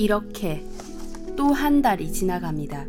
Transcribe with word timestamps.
이렇게 0.00 0.64
또 1.36 1.52
한 1.52 1.82
달이 1.82 2.10
지나갑니다. 2.10 2.86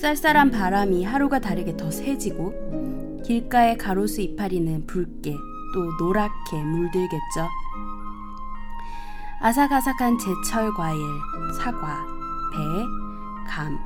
쌀쌀한 0.00 0.50
바람이 0.50 1.02
하루가 1.02 1.38
다르게 1.38 1.78
더 1.78 1.90
세지고 1.90 3.22
길가의 3.24 3.78
가로수 3.78 4.20
이파리는 4.20 4.86
붉게 4.86 5.34
또 5.74 6.04
노랗게 6.04 6.62
물들겠죠. 6.62 7.48
아삭아삭한 9.40 10.18
제철 10.18 10.74
과일, 10.74 11.00
사과, 11.58 12.04
배, 12.52 13.48
감. 13.48 13.78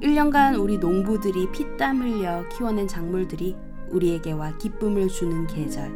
1년간 0.00 0.60
우리 0.60 0.78
농부들이 0.78 1.50
피땀 1.50 2.00
흘려 2.00 2.48
키워낸 2.48 2.86
작물들이 2.86 3.56
우리에게 3.90 4.30
와 4.32 4.56
기쁨을 4.56 5.08
주는 5.08 5.48
계절. 5.48 5.90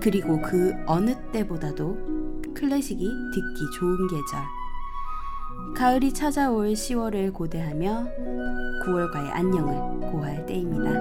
그리고 0.00 0.40
그 0.40 0.72
어느 0.86 1.16
때보다도 1.32 2.27
클래식이 2.58 3.04
듣기 3.32 3.70
좋은 3.78 3.96
계절. 4.08 4.40
가을이 5.76 6.12
찾아올 6.12 6.72
10월을 6.72 7.32
고대하며 7.32 8.08
9월과의 8.84 9.30
안녕을 9.32 10.10
고할 10.10 10.44
때입니다. 10.44 10.97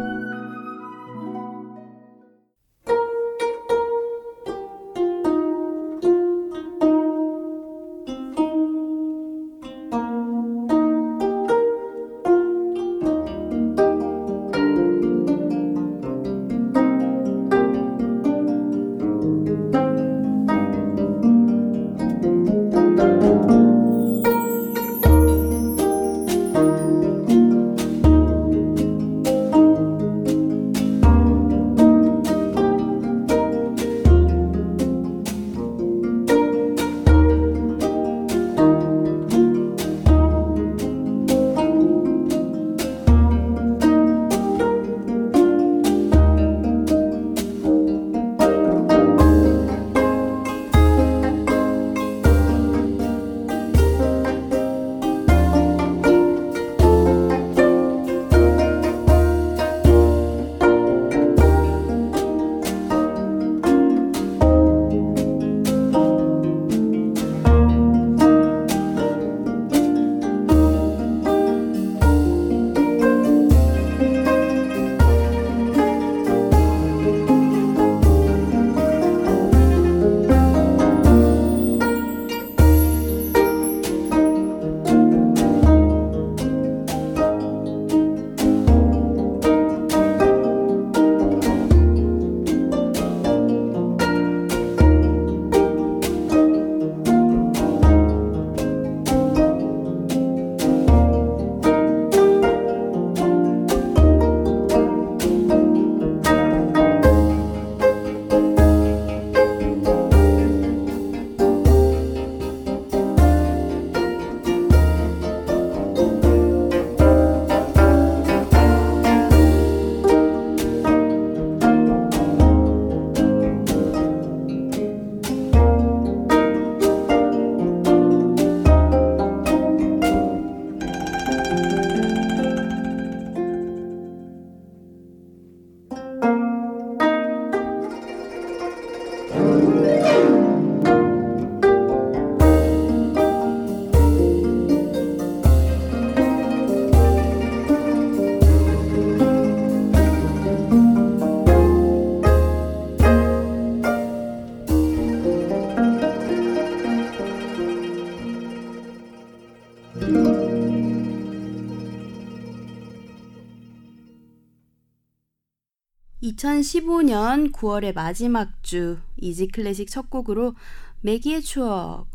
2015년 166.38 167.52
9월의 167.52 167.96
마지막 167.96 168.64
주 168.64 169.00
이지 169.18 169.48
클래식 169.48 169.90
첫 169.90 170.10
곡으로 170.10 170.54
매기의 171.02 171.42
추억 171.42 172.06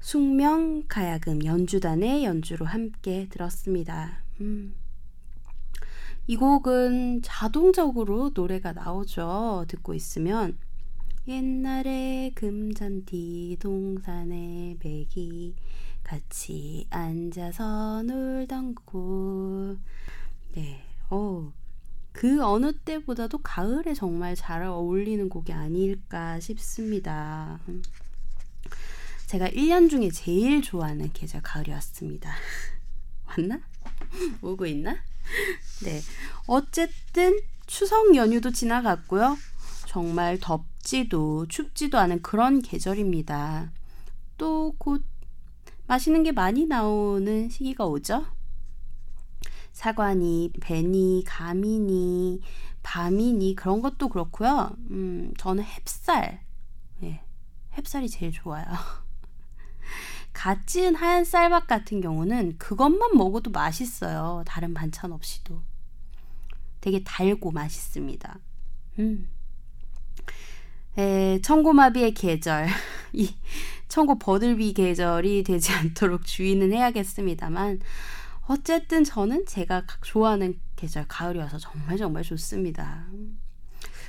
숙명 0.00 0.82
가야금 0.88 1.44
연주단의 1.44 2.24
연주로 2.24 2.66
함께 2.66 3.28
들었습니다. 3.30 4.24
음. 4.40 4.74
이 6.26 6.36
곡은 6.36 7.22
자동적으로 7.22 8.32
노래가 8.34 8.72
나오죠. 8.72 9.66
듣고 9.68 9.94
있으면 9.94 10.58
옛날에 11.28 12.32
금잔디 12.34 13.58
동산에 13.60 14.76
매기 14.82 15.54
같이 16.02 16.86
앉아서 16.90 18.02
놀던 18.02 18.74
곳. 18.74 19.78
네, 20.54 20.82
어, 21.10 21.52
그 22.12 22.44
어느 22.44 22.72
때보다도 22.72 23.38
가을에 23.38 23.94
정말 23.94 24.34
잘 24.34 24.62
어울리는 24.62 25.28
곡이 25.28 25.52
아닐까 25.52 26.38
싶습니다. 26.40 27.60
제가 29.26 29.48
1년 29.48 29.88
중에 29.88 30.10
제일 30.10 30.60
좋아하는 30.60 31.12
계절 31.12 31.40
가을이었습니다. 31.42 32.30
왔나? 33.26 33.60
오고 34.42 34.66
있나? 34.66 34.96
네. 35.84 36.00
어쨌든 36.46 37.38
추석 37.66 38.16
연휴도 38.16 38.50
지나갔고요. 38.50 39.36
정말 39.86 40.38
덥지도 40.40 41.46
춥지도 41.48 41.98
않은 41.98 42.22
그런 42.22 42.60
계절입니다. 42.60 43.70
또 44.36 44.74
곧 44.78 45.04
맛있는 45.86 46.22
게 46.22 46.30
많이 46.30 46.66
나오는 46.66 47.48
시기가 47.48 47.84
오죠? 47.84 48.24
사과니, 49.80 50.52
배니, 50.60 51.24
가미니, 51.26 52.42
밤이니 52.82 53.54
그런 53.54 53.80
것도 53.80 54.10
그렇고요. 54.10 54.76
음, 54.90 55.32
저는 55.38 55.64
햅쌀, 55.64 56.40
예, 57.02 57.22
햅쌀이 57.74 58.12
제일 58.12 58.30
좋아요. 58.30 58.66
갓 60.34 60.66
지은 60.66 60.96
하얀 60.96 61.24
쌀밥 61.24 61.66
같은 61.66 62.02
경우는 62.02 62.58
그것만 62.58 63.16
먹어도 63.16 63.50
맛있어요. 63.52 64.42
다른 64.44 64.74
반찬 64.74 65.12
없이도. 65.12 65.62
되게 66.82 67.02
달고 67.02 67.50
맛있습니다. 67.50 68.38
음. 68.98 69.30
에, 70.98 71.40
청고마비의 71.40 72.12
계절. 72.12 72.66
이 73.14 73.34
청고 73.88 74.18
버들비 74.18 74.74
계절이 74.74 75.42
되지 75.44 75.72
않도록 75.72 76.26
주의는 76.26 76.70
해야겠습니다만, 76.74 77.80
어쨌든 78.50 79.04
저는 79.04 79.46
제가 79.46 79.84
좋아하는 80.02 80.58
계절 80.74 81.06
가을이어서 81.06 81.58
정말 81.58 81.96
정말 81.96 82.24
좋습니다. 82.24 83.06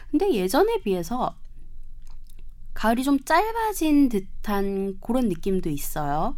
근데 0.10 0.34
예전에 0.34 0.82
비해서 0.82 1.36
가을이 2.74 3.04
좀 3.04 3.20
짧아진 3.24 4.10
듯한 4.10 5.00
그런 5.00 5.30
느낌도 5.30 5.70
있어요. 5.70 6.36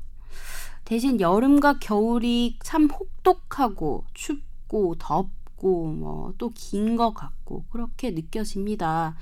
대신 0.83 1.21
여름과 1.21 1.79
겨울이 1.79 2.57
참 2.61 2.89
혹독하고 2.89 4.03
춥고 4.13 4.95
덥고 4.99 5.85
뭐 5.93 6.33
또 6.37 6.49
긴 6.49 6.97
것 6.97 7.13
같고 7.13 7.63
그렇게 7.69 8.11
느껴집니다. 8.11 9.15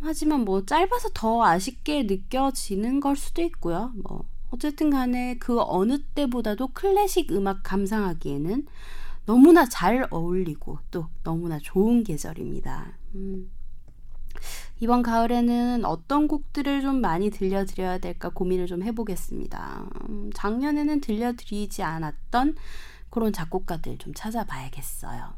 하지만 0.00 0.42
뭐 0.44 0.64
짧아서 0.64 1.08
더 1.12 1.42
아쉽게 1.44 2.04
느껴지는 2.04 3.00
걸 3.00 3.16
수도 3.16 3.42
있고요. 3.42 3.92
뭐 3.96 4.24
어쨌든 4.50 4.90
간에 4.90 5.36
그 5.38 5.60
어느 5.60 5.98
때보다도 6.14 6.68
클래식 6.68 7.32
음악 7.32 7.62
감상하기에는 7.62 8.66
너무나 9.26 9.66
잘 9.66 10.06
어울리고 10.10 10.78
또 10.90 11.08
너무나 11.22 11.58
좋은 11.58 12.04
계절입니다. 12.04 12.98
음. 13.14 13.50
이번 14.80 15.02
가을에는 15.02 15.84
어떤 15.84 16.28
곡들을 16.28 16.82
좀 16.82 17.00
많이 17.00 17.30
들려드려야 17.30 17.98
될까 17.98 18.28
고민을 18.28 18.66
좀 18.66 18.82
해보겠습니다. 18.82 19.88
음, 20.08 20.30
작년에는 20.34 21.00
들려드리지 21.00 21.82
않았던 21.82 22.56
그런 23.10 23.32
작곡가들 23.32 23.98
좀 23.98 24.12
찾아봐야겠어요. 24.14 25.34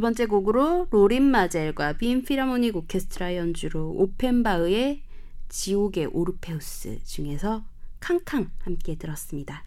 두 0.00 0.02
번째 0.02 0.24
곡으로 0.24 0.86
로린 0.90 1.24
마젤과 1.24 1.98
빈 1.98 2.24
필하모닉 2.24 2.74
오케스트라 2.74 3.36
연주로 3.36 3.90
오펜바흐의 3.98 5.02
지옥의 5.50 6.06
오르페우스 6.06 7.04
중에서 7.04 7.66
캉캉 8.00 8.50
함께 8.60 8.96
들었습니다. 8.96 9.62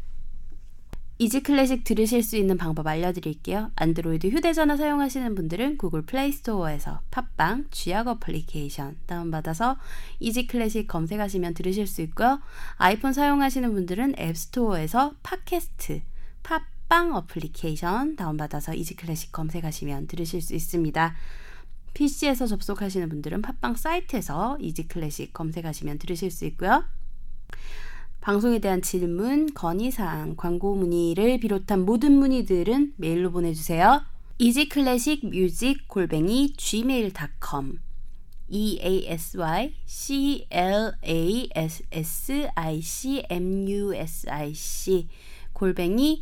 이지 1.20 1.44
클래식 1.44 1.84
들으실 1.84 2.24
수 2.24 2.36
있는 2.36 2.58
방법 2.58 2.88
알려드릴게요. 2.88 3.70
안드로이드 3.76 4.30
휴대전화 4.30 4.76
사용하시는 4.76 5.36
분들은 5.36 5.78
구글 5.78 6.02
플레이 6.02 6.32
스토어에서 6.32 7.02
팟빵 7.12 7.68
쥐약 7.70 8.08
어플리케이션 8.08 8.98
다운받아서 9.06 9.78
이지 10.20 10.48
클래식 10.48 10.88
검색하시면 10.88 11.54
들으실 11.54 11.86
수 11.86 12.02
있고요. 12.02 12.42
아이폰 12.78 13.14
사용하시는 13.14 13.72
분들은 13.72 14.16
앱스토어에서 14.18 15.14
팟캐스트 15.22 16.02
팟 16.42 16.73
팟빵 16.94 17.16
어플리케이션 17.16 18.16
다운받아서 18.16 18.76
이지클래식 18.76 19.32
검색하시면 19.32 20.06
들으실 20.06 20.44
수 20.44 20.54
있습니다. 20.54 21.16
PC에서 21.96 22.46
접속하시는 22.46 23.10
분들은 23.10 23.42
팟빵 23.42 23.78
사이트에서 23.78 24.60
이지클래식 24.60 25.34
검색하시면 25.34 25.98
들으실 25.98 26.30
수 26.30 26.46
있고요. 26.46 26.84
방송에 28.22 28.60
대한 28.60 28.84
질문, 28.84 29.56
건의사항, 29.56 30.36
광고 30.36 30.76
문의를 30.76 31.40
비롯한 31.40 31.84
모든 31.84 32.12
문의들은 32.12 32.94
메일로 32.98 33.32
보내주세요. 33.32 34.04
골뱅이 35.88 36.54
gmail.com 36.54 37.80
e 38.50 38.80
a 38.84 39.08
s 39.08 39.38
y 39.40 39.74
c 39.88 40.46
l 40.52 40.94
a 41.02 41.50
s 41.56 41.84
s 41.92 42.50
i 42.54 42.82
c 42.84 43.24
m 43.32 43.68
u 43.68 43.96
s 43.96 44.30
i 44.30 44.54
c 44.54 45.08
골뱅이 45.54 46.22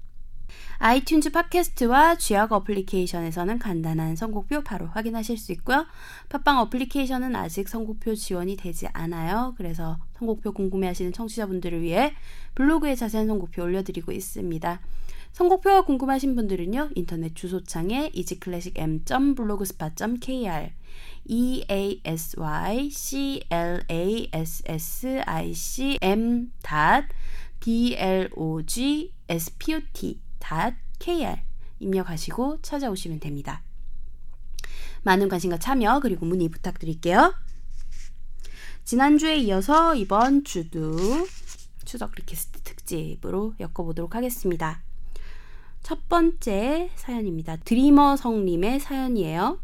아이튠즈 0.79 1.31
팟캐스트와 1.31 2.15
쥐약 2.15 2.51
어플리케이션에서는 2.51 3.59
간단한 3.59 4.15
선곡표 4.15 4.61
바로 4.61 4.87
확인하실 4.87 5.37
수 5.37 5.51
있고요. 5.51 5.85
팟빵 6.29 6.57
어플리케이션은 6.59 7.35
아직 7.35 7.69
선곡표 7.69 8.15
지원이 8.15 8.57
되지 8.57 8.87
않아요. 8.93 9.53
그래서 9.57 9.99
선곡표 10.17 10.53
궁금해하시는 10.53 11.13
청취자분들을 11.13 11.81
위해 11.81 12.15
블로그에 12.55 12.95
자세한 12.95 13.27
선곡표 13.27 13.61
올려드리고 13.61 14.11
있습니다. 14.11 14.79
선곡표가 15.33 15.83
궁금하신 15.85 16.35
분들은요. 16.35 16.89
인터넷 16.95 17.35
주소창에 17.35 18.09
easyclassicm.blogspot.kr 18.13 20.71
e 21.25 21.63
a 21.69 22.01
s 22.03 22.39
y 22.39 22.89
c 22.89 23.43
l 23.49 23.83
a 23.87 24.29
s 24.33 24.63
s 24.65 25.21
i 25.25 25.53
c 25.53 25.99
m 26.01 26.51
b 27.59 27.95
l 27.95 28.29
o 28.35 28.63
g 28.63 29.13
s 29.27 29.55
p 29.57 29.75
o 29.75 29.81
t 29.93 30.19
kr 30.99 31.37
입력하시고 31.79 32.61
찾아오시면 32.61 33.19
됩니다. 33.19 33.63
많은 35.03 35.29
관심과 35.29 35.57
참여 35.57 35.99
그리고 36.01 36.25
문의 36.25 36.49
부탁드릴게요. 36.49 37.33
지난주에 38.83 39.37
이어서 39.37 39.95
이번 39.95 40.43
주도 40.43 40.97
추석 41.85 42.13
request 42.15 42.61
특집으로 42.61 43.55
엮어보도록 43.59 44.15
하겠습니다. 44.15 44.81
첫 45.81 46.07
번째 46.07 46.91
사연입니다. 46.95 47.57
드리머 47.57 48.15
성님의 48.15 48.79
사연이에요. 48.79 49.59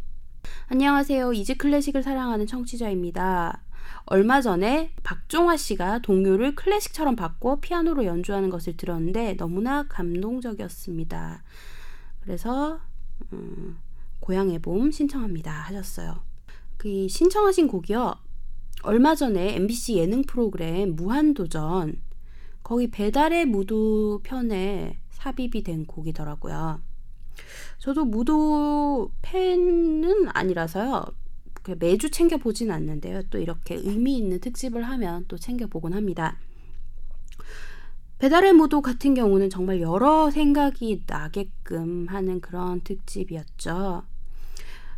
안녕하세요. 0.67 1.34
이지 1.34 1.55
클래식을 1.55 2.03
사랑하는 2.03 2.48
청취자입니다. 2.48 3.62
얼마 4.06 4.41
전에 4.41 4.91
박종화 5.03 5.58
씨가 5.58 6.00
동요를 6.00 6.56
클래식처럼 6.56 7.15
바꿔 7.15 7.60
피아노로 7.60 8.06
연주하는 8.06 8.50
것을 8.50 8.77
들었는데 8.77 9.36
너무나 9.38 9.88
감동적이었습니다. 9.88 11.44
그래서 12.22 12.79
음, 13.34 13.77
고향의 14.20 14.60
봄 14.60 14.91
신청합니다 14.91 15.51
하셨어요. 15.51 16.24
그 16.77 17.08
신청하신 17.08 17.67
곡이요. 17.67 18.15
얼마 18.84 19.15
전에 19.15 19.56
MBC 19.56 19.98
예능 19.98 20.22
프로그램 20.22 20.96
무한도전 20.96 22.01
거기 22.63 22.89
배달의 22.91 23.46
무도 23.46 24.22
편에 24.24 25.00
삽입이 25.10 25.63
된 25.63 25.86
곡이더라고요. 25.86 26.82
저도 27.79 28.06
무도 28.06 29.12
팬은 29.22 30.29
아니라서요. 30.29 31.06
매주 31.75 32.09
챙겨보진 32.09 32.71
않는데요. 32.71 33.24
또 33.29 33.38
이렇게 33.38 33.75
의미 33.75 34.17
있는 34.17 34.39
특집을 34.39 34.83
하면 34.83 35.25
또 35.27 35.38
챙겨보곤 35.38 35.93
합니다. 35.93 36.38
배달의 38.19 38.53
무도 38.53 38.81
같은 38.81 39.13
경우는 39.13 39.50
정말 39.50 39.79
여러 39.79 40.31
생각이 40.31 41.03
나게끔 41.05 42.07
하는 42.09 42.41
그런 42.41 42.81
특집이었죠. 42.81 44.03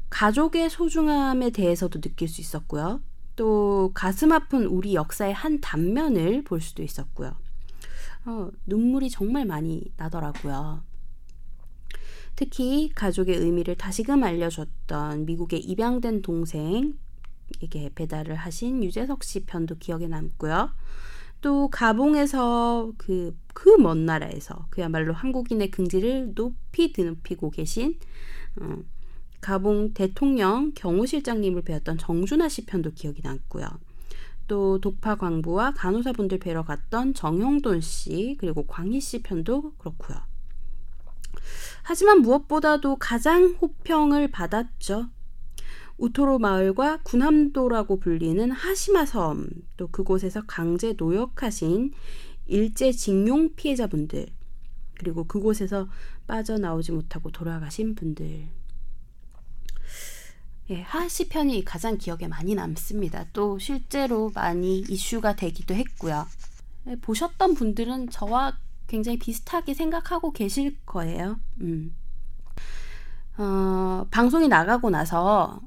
가족의 0.10 0.70
소중함에 0.70 1.50
대해서도 1.50 2.02
느낄 2.02 2.28
수 2.28 2.42
있었고요. 2.42 3.02
또 3.36 3.92
가슴 3.94 4.32
아픈 4.32 4.66
우리 4.66 4.96
역사의 4.96 5.34
한 5.34 5.60
단면을 5.62 6.44
볼 6.44 6.62
수도 6.62 6.82
있었고요. 6.82 7.36
어, 8.26 8.50
눈물이 8.66 9.10
정말 9.10 9.46
많이 9.46 9.84
나더라고요. 9.98 10.84
특히 12.40 12.90
가족의 12.96 13.36
의미를 13.36 13.76
다시금 13.76 14.24
알려줬던 14.24 15.26
미국의 15.26 15.60
입양된 15.60 16.22
동생에게 16.22 16.94
배달을 17.96 18.36
하신 18.36 18.82
유재석 18.82 19.26
씨 19.26 19.42
편도 19.46 19.76
기억에 19.76 20.08
남고요. 20.08 20.70
또 21.42 21.68
가봉에서 21.68 22.94
그 22.98 23.36
그 23.54 23.78
먼 23.78 24.06
나라에서 24.06 24.68
그야말로 24.70 25.12
한국인의 25.14 25.70
긍지를 25.70 26.34
높이 26.34 26.94
드높이고 26.94 27.52
계신 27.52 28.00
어, 28.62 28.78
가봉 29.42 29.94
대통령 29.94 30.72
경호실장님을 30.76 31.64
배웠던 31.64 31.98
정준하 31.98 32.48
씨 32.48 32.66
편도 32.66 32.92
기억이 32.92 33.22
남고요. 33.22 33.68
또 34.48 34.80
독파 34.80 35.16
광부와 35.16 35.74
간호사분들 35.74 36.40
뵈러 36.40 36.64
갔던 36.64 37.16
정형돈 37.16 37.82
씨 37.82 38.38
그리고 38.40 38.66
광희 38.66 39.02
씨 39.02 39.22
편도 39.24 39.74
그렇고요. 39.78 40.29
하지만 41.84 42.22
무엇보다도 42.22 42.98
가장 42.98 43.58
호평을 43.62 44.30
받았죠. 44.30 45.10
우토로 45.98 46.40
마을과 46.40 47.02
군함도라고 47.04 48.00
불리는 48.00 48.52
하시마 48.52 49.06
섬, 49.06 49.48
또 49.76 49.88
그곳에서 49.88 50.44
강제 50.48 50.94
노역하신 50.98 51.92
일제 52.46 52.92
징용 52.92 53.56
피해자분들, 53.56 54.28
그리고 54.98 55.26
그곳에서 55.26 55.90
빠져나오지 56.28 56.94
못하고 56.94 57.32
돌아가신 57.32 57.96
분들. 57.96 58.48
예, 60.72 60.82
하시 60.82 61.30
편이 61.30 61.66
가장 61.66 61.98
기억에 61.98 62.28
많이 62.28 62.54
남습니다. 62.54 63.26
또 63.34 63.58
실제로 63.58 64.30
많이 64.36 64.80
이슈가 64.80 65.36
되기도 65.36 65.74
했고요. 65.74 66.28
예, 66.88 66.96
보셨던 66.98 67.56
분들은 67.56 68.10
저와 68.10 68.58
굉장히 68.90 69.18
비슷하게 69.18 69.74
생각하고 69.74 70.32
계실 70.32 70.78
거예요. 70.86 71.40
음. 71.62 71.96
어, 73.38 74.06
방송이 74.12 74.50
나가고 74.50 74.90
나서 74.90 75.62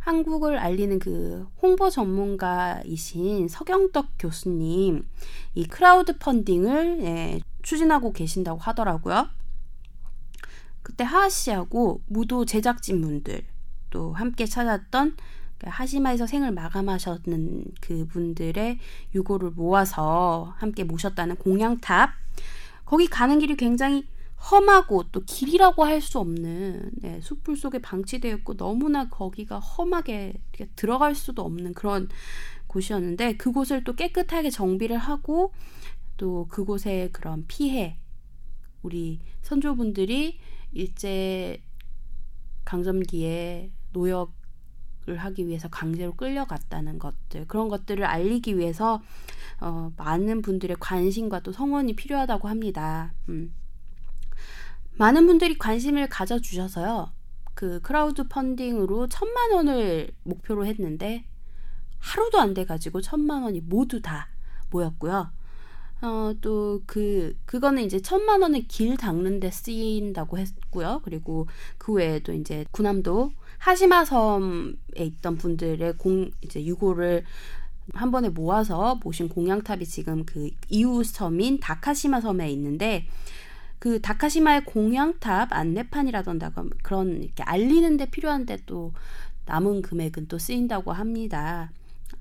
한국을 0.00 0.58
알리는 0.58 0.98
그 0.98 1.46
홍보 1.62 1.88
전문가이신 1.88 3.48
서경덕 3.48 4.08
교수님 4.18 5.08
이 5.54 5.66
크라우드 5.66 6.18
펀딩을 6.18 7.02
예, 7.02 7.40
추진하고 7.62 8.12
계신다고 8.12 8.58
하더라고요. 8.58 9.28
그때 10.82 11.04
하하 11.04 11.28
씨하고 11.28 12.02
무도 12.06 12.44
제작진 12.44 13.00
분들 13.00 13.44
또 13.88 14.12
함께 14.12 14.44
찾았던 14.44 15.16
그 15.58 15.66
하시마에서 15.70 16.26
생을 16.26 16.50
마감하셨는 16.50 17.64
그 17.80 18.06
분들의 18.06 18.78
유고를 19.14 19.52
모아서 19.52 20.52
함께 20.58 20.84
모셨다는 20.84 21.36
공양탑 21.36 22.23
거기 22.94 23.08
가는 23.08 23.40
길이 23.40 23.56
굉장히 23.56 24.06
험하고 24.52 25.10
또 25.10 25.24
길이라고 25.24 25.84
할 25.84 26.00
수 26.00 26.20
없는 26.20 26.92
네, 27.00 27.20
숲풀 27.20 27.56
속에 27.56 27.80
방치되어 27.80 28.36
있고 28.36 28.56
너무나 28.56 29.08
거기가 29.08 29.58
험하게 29.58 30.34
들어갈 30.76 31.16
수도 31.16 31.42
없는 31.42 31.74
그런 31.74 32.08
곳이었는데 32.68 33.36
그곳을 33.36 33.82
또 33.82 33.96
깨끗하게 33.96 34.50
정비를 34.50 34.96
하고 34.96 35.52
또 36.16 36.46
그곳의 36.46 37.10
그런 37.10 37.44
피해 37.48 37.98
우리 38.82 39.18
선조분들이 39.42 40.38
일제 40.70 41.60
강점기에 42.64 43.72
노역 43.92 44.36
을 45.06 45.18
하기 45.18 45.46
위해서 45.46 45.68
강제로 45.68 46.14
끌려갔다는 46.14 46.98
것들 46.98 47.46
그런 47.46 47.68
것들을 47.68 48.04
알리기 48.04 48.56
위해서 48.56 49.02
어, 49.60 49.92
많은 49.98 50.40
분들의 50.40 50.78
관심과 50.80 51.40
또 51.40 51.52
성원이 51.52 51.94
필요하다고 51.94 52.48
합니다. 52.48 53.12
음. 53.28 53.52
많은 54.96 55.26
분들이 55.26 55.58
관심을 55.58 56.08
가져주셔서요. 56.08 57.12
그 57.52 57.80
크라우드 57.82 58.28
펀딩으로 58.28 59.08
천만 59.08 59.52
원을 59.52 60.10
목표로 60.22 60.64
했는데 60.64 61.26
하루도 61.98 62.38
안 62.38 62.54
돼가지고 62.54 63.00
천만 63.00 63.42
원이 63.42 63.60
모두 63.60 64.00
다 64.00 64.28
모였고요. 64.70 65.30
어, 66.02 66.34
또 66.40 66.82
그, 66.86 67.36
그거는 67.46 67.82
이제 67.82 68.00
천만 68.00 68.42
원을 68.42 68.66
길 68.68 68.96
닦는데 68.96 69.50
쓰인다고 69.50 70.38
했고요. 70.38 71.00
그리고 71.04 71.46
그 71.78 71.92
외에도 71.92 72.32
이제 72.32 72.64
군함도 72.72 73.32
하시마 73.58 74.04
섬에 74.04 74.74
있던 74.96 75.36
분들의 75.36 75.96
공, 75.98 76.30
이제 76.42 76.64
유골을 76.64 77.24
한 77.92 78.10
번에 78.10 78.28
모아서 78.30 78.98
모신 79.02 79.28
공양탑이 79.28 79.84
지금 79.84 80.24
그 80.24 80.50
이웃 80.68 81.04
섬인 81.04 81.60
다카시마 81.60 82.20
섬에 82.20 82.50
있는데 82.52 83.06
그 83.78 84.00
다카시마의 84.00 84.64
공양탑 84.64 85.52
안내판이라던가 85.52 86.52
그런 86.82 87.22
이렇게 87.22 87.42
알리는데 87.42 88.06
필요한데 88.06 88.60
또 88.64 88.94
남은 89.44 89.82
금액은 89.82 90.28
또 90.28 90.38
쓰인다고 90.38 90.92
합니다. 90.92 91.70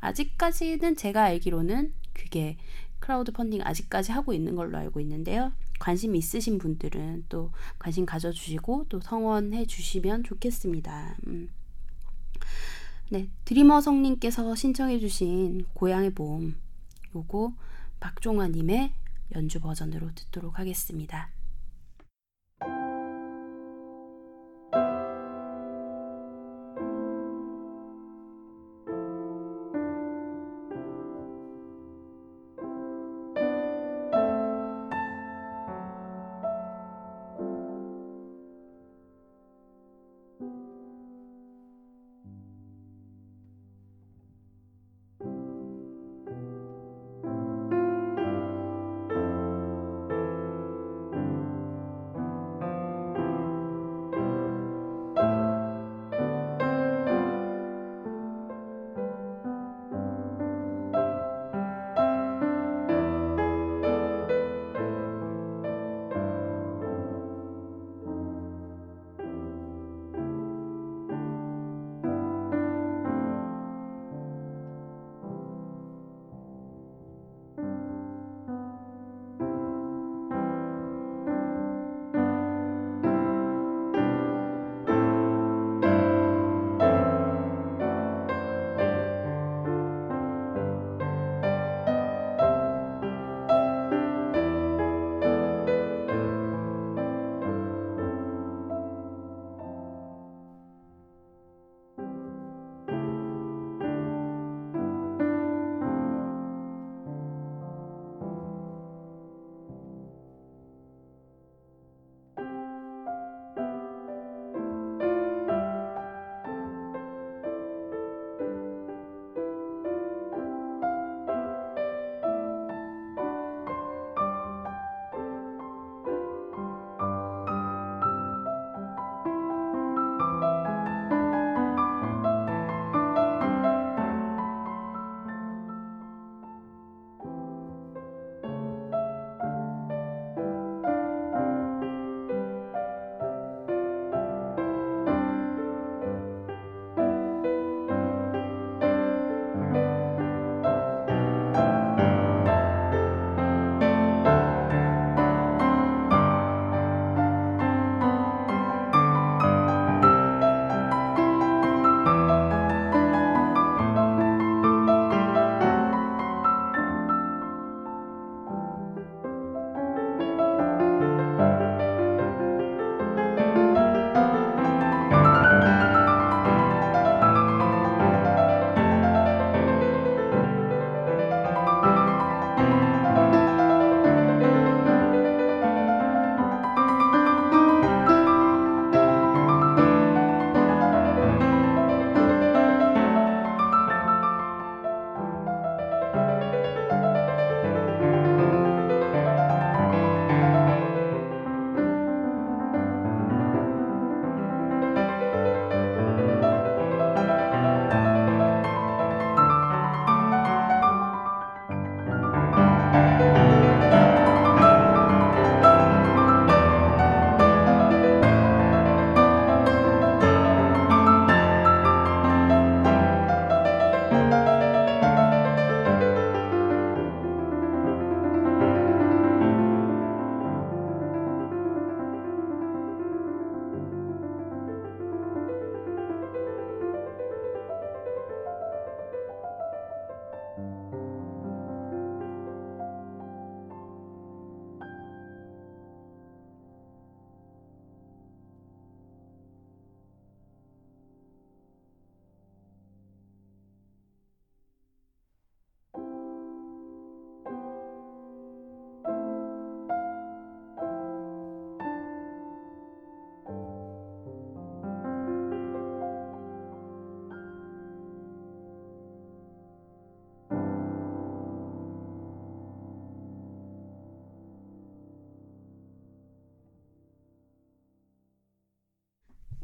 아직까지는 0.01 0.97
제가 0.97 1.23
알기로는 1.23 1.93
그게 2.11 2.57
크라우드 2.99 3.31
펀딩 3.31 3.61
아직까지 3.63 4.11
하고 4.11 4.33
있는 4.33 4.55
걸로 4.55 4.77
알고 4.77 4.99
있는데요. 4.99 5.53
관심 5.83 6.15
있으신 6.15 6.59
분들은 6.59 7.25
또 7.27 7.51
관심 7.77 8.05
가져주시고 8.05 8.85
또 8.87 9.01
성원해 9.01 9.65
주시면 9.65 10.23
좋겠습니다. 10.23 11.17
음. 11.27 11.49
네, 13.09 13.27
드리머 13.43 13.81
성님께서 13.81 14.55
신청해 14.55 14.99
주신 14.99 15.65
고향의 15.73 16.13
봄 16.13 16.55
요거 17.13 17.53
박종화님의 17.99 18.93
연주 19.35 19.59
버전으로 19.59 20.15
듣도록 20.15 20.57
하겠습니다. 20.57 21.29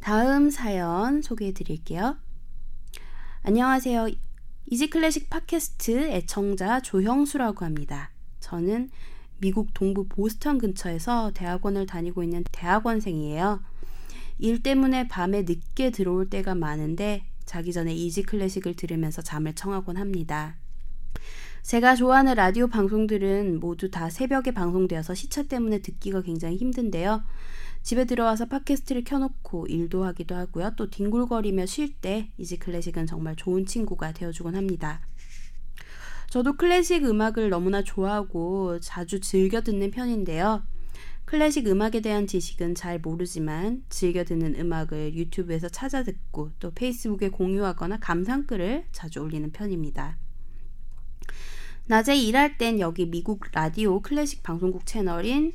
다음 0.09 0.49
사연 0.49 1.21
소개해 1.21 1.53
드릴게요. 1.53 2.17
안녕하세요. 3.43 4.07
이지클래식 4.65 5.29
팟캐스트 5.29 6.09
애청자 6.09 6.81
조형수라고 6.81 7.63
합니다. 7.63 8.09
저는 8.39 8.89
미국 9.37 9.71
동부 9.75 10.07
보스턴 10.07 10.57
근처에서 10.57 11.29
대학원을 11.35 11.85
다니고 11.85 12.23
있는 12.23 12.43
대학원생이에요. 12.51 13.61
일 14.39 14.63
때문에 14.63 15.07
밤에 15.09 15.43
늦게 15.43 15.91
들어올 15.91 16.27
때가 16.27 16.55
많은데 16.55 17.23
자기 17.45 17.71
전에 17.71 17.93
이지 17.93 18.23
클래식을 18.23 18.77
들으면서 18.77 19.21
잠을 19.21 19.53
청하곤 19.53 19.97
합니다. 19.97 20.55
제가 21.61 21.93
좋아하는 21.93 22.33
라디오 22.33 22.67
방송들은 22.67 23.59
모두 23.59 23.91
다 23.91 24.09
새벽에 24.09 24.55
방송되어서 24.55 25.13
시차 25.13 25.43
때문에 25.43 25.83
듣기가 25.83 26.23
굉장히 26.23 26.57
힘든데요. 26.57 27.21
집에 27.81 28.05
들어와서 28.05 28.45
팟캐스트를 28.45 29.03
켜놓고 29.03 29.67
일도 29.67 30.03
하기도 30.03 30.35
하고요. 30.35 30.73
또 30.75 30.89
뒹굴거리며 30.89 31.65
쉴 31.65 31.93
때 31.95 32.31
이지 32.37 32.59
클래식은 32.59 33.07
정말 33.07 33.35
좋은 33.35 33.65
친구가 33.65 34.13
되어주곤 34.13 34.55
합니다. 34.55 35.01
저도 36.29 36.57
클래식 36.57 37.05
음악을 37.05 37.49
너무나 37.49 37.81
좋아하고 37.81 38.79
자주 38.79 39.19
즐겨 39.19 39.61
듣는 39.61 39.89
편인데요. 39.89 40.63
클래식 41.25 41.67
음악에 41.67 42.01
대한 42.01 42.27
지식은 42.27 42.75
잘 42.75 42.99
모르지만 42.99 43.83
즐겨 43.89 44.23
듣는 44.23 44.55
음악을 44.55 45.15
유튜브에서 45.15 45.69
찾아 45.69 46.03
듣고 46.03 46.51
또 46.59 46.71
페이스북에 46.71 47.29
공유하거나 47.29 47.99
감상글을 47.99 48.85
자주 48.91 49.21
올리는 49.21 49.51
편입니다. 49.51 50.17
낮에 51.87 52.15
일할 52.15 52.57
땐 52.57 52.79
여기 52.79 53.07
미국 53.07 53.45
라디오 53.51 54.01
클래식 54.01 54.43
방송국 54.43 54.85
채널인 54.85 55.53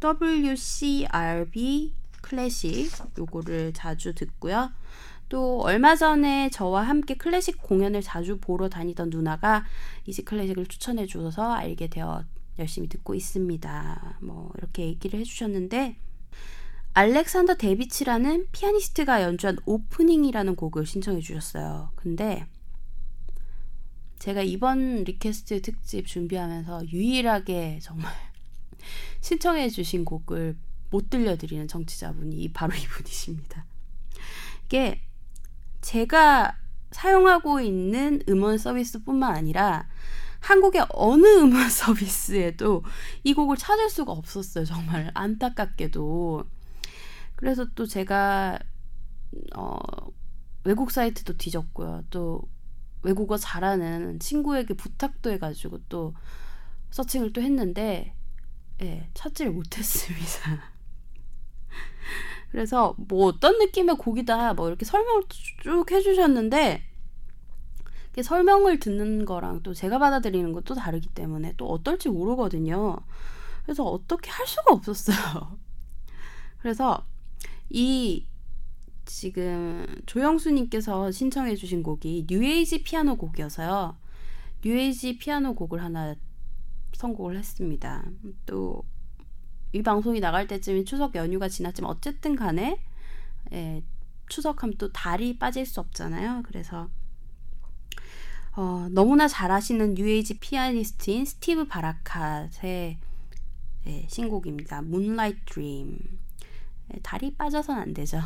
WCRB 0.00 1.94
클래식 2.20 2.90
요거를 3.18 3.72
자주 3.72 4.14
듣고요. 4.14 4.70
또 5.28 5.60
얼마 5.60 5.94
전에 5.94 6.50
저와 6.50 6.82
함께 6.82 7.14
클래식 7.14 7.62
공연을 7.62 8.00
자주 8.02 8.38
보러 8.38 8.68
다니던 8.68 9.10
누나가 9.10 9.64
이지 10.06 10.24
클래식을 10.24 10.66
추천해 10.66 11.06
주셔서 11.06 11.52
알게 11.52 11.88
되어 11.88 12.24
열심히 12.58 12.88
듣고 12.88 13.14
있습니다. 13.14 14.18
뭐 14.22 14.52
이렇게 14.56 14.86
얘기를 14.86 15.20
해주셨는데 15.20 15.96
알렉산더 16.94 17.56
데비치라는 17.56 18.46
피아니스트가 18.50 19.22
연주한 19.22 19.58
오프닝이라는 19.66 20.56
곡을 20.56 20.86
신청해 20.86 21.20
주셨어요. 21.20 21.90
근데 21.94 22.46
제가 24.18 24.42
이번 24.42 25.04
request 25.04 25.62
특집 25.62 26.06
준비하면서 26.06 26.88
유일하게 26.88 27.78
정말 27.82 28.12
신청해 29.20 29.70
주신 29.70 30.04
곡을 30.04 30.56
못 30.90 31.10
들려드리는 31.10 31.68
정치자분이 31.68 32.52
바로 32.52 32.74
이분이십니다. 32.74 33.66
이게 34.66 35.00
제가 35.80 36.56
사용하고 36.90 37.60
있는 37.60 38.22
음원 38.28 38.58
서비스뿐만 38.58 39.34
아니라 39.34 39.88
한국의 40.40 40.86
어느 40.90 41.26
음원 41.26 41.68
서비스에도 41.70 42.84
이 43.24 43.34
곡을 43.34 43.56
찾을 43.56 43.90
수가 43.90 44.12
없었어요. 44.12 44.64
정말 44.64 45.10
안타깝게도. 45.14 46.44
그래서 47.36 47.66
또 47.74 47.86
제가 47.86 48.58
어, 49.54 49.78
외국 50.64 50.90
사이트도 50.90 51.36
뒤졌고요. 51.36 52.04
또 52.10 52.42
외국어 53.02 53.36
잘하는 53.36 54.18
친구에게 54.18 54.74
부탁도 54.74 55.30
해가지고 55.30 55.78
또 55.88 56.14
서칭을 56.90 57.32
또 57.32 57.40
했는데 57.40 58.14
예, 58.82 59.08
찾지를 59.14 59.52
못했습니다. 59.52 60.62
그래서 62.50 62.94
뭐 62.96 63.26
어떤 63.26 63.58
느낌의 63.58 63.96
곡이다 63.96 64.54
뭐 64.54 64.68
이렇게 64.68 64.84
설명을 64.84 65.24
쭉 65.62 65.90
해주셨는데 65.90 66.88
설명을 68.22 68.80
듣는 68.80 69.24
거랑 69.24 69.62
또 69.62 69.74
제가 69.74 69.98
받아들이는 69.98 70.52
것도 70.52 70.74
다르기 70.74 71.08
때문에 71.08 71.54
또 71.56 71.66
어떨지 71.66 72.08
모르거든요. 72.08 72.96
그래서 73.64 73.84
어떻게 73.84 74.30
할 74.30 74.46
수가 74.46 74.72
없었어요. 74.72 75.58
그래서 76.58 77.04
이 77.70 78.26
지금 79.04 79.86
조영수님께서 80.06 81.10
신청해주신 81.10 81.82
곡이 81.82 82.26
뉴에이지 82.28 82.82
피아노 82.82 83.16
곡이어서요. 83.16 83.96
뉴에이지 84.64 85.18
피아노 85.18 85.54
곡을 85.54 85.82
하나 85.82 86.14
선곡을 86.92 87.36
했습니다. 87.36 88.04
또 88.46 88.82
이 89.72 89.82
방송이 89.82 90.20
나갈 90.20 90.46
때쯤이 90.46 90.84
추석 90.84 91.14
연휴가 91.14 91.48
지났지만 91.48 91.90
어쨌든 91.90 92.36
간에 92.36 92.80
예, 93.52 93.82
추석하면 94.28 94.76
또 94.78 94.92
달이 94.92 95.38
빠질 95.38 95.66
수 95.66 95.80
없잖아요. 95.80 96.42
그래서 96.44 96.88
어, 98.56 98.88
너무나 98.90 99.28
잘 99.28 99.48
아시는 99.48 99.94
뉴에이지 99.94 100.38
피아니스트인 100.38 101.26
스티브 101.26 101.66
바라캇의 101.68 102.98
예, 103.86 104.06
신곡입니다. 104.08 104.78
Moonlight 104.78 105.44
Dream. 105.44 105.98
예, 106.94 106.98
달이 107.00 107.36
빠져선 107.36 107.78
안 107.78 107.92
되죠. 107.92 108.20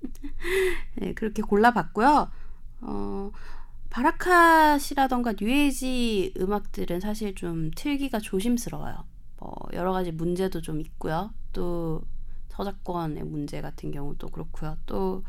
예, 1.02 1.12
그렇게 1.12 1.42
골라봤고요. 1.42 2.30
어, 2.80 3.30
바라캇이라던가 3.92 5.34
뉴에이지 5.38 6.34
음악들은 6.38 7.00
사실 7.00 7.34
좀 7.34 7.70
틀기가 7.76 8.20
조심스러워요. 8.20 9.04
뭐 9.38 9.54
여러 9.74 9.92
가지 9.92 10.10
문제도 10.10 10.62
좀 10.62 10.80
있고요. 10.80 11.30
또 11.52 12.02
저작권의 12.48 13.24
문제 13.24 13.60
같은 13.60 13.90
경우도 13.90 14.28
그렇고요. 14.28 14.78
또 14.86 15.24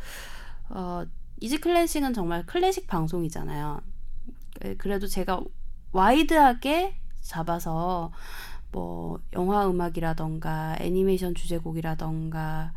어, 0.70 1.06
이지 1.42 1.60
클래식은 1.60 2.14
정말 2.14 2.46
클래식 2.46 2.88
방송이잖아요. 2.88 3.82
예, 4.64 4.76
그래도 4.76 5.08
제가 5.08 5.42
wide하게 5.92 6.96
잡아서 7.20 8.14
뭐 8.72 9.20
영화 9.34 9.70
음악이라던가 9.70 10.78
애니메이션 10.80 11.36
주제곡이라던가 11.36 12.74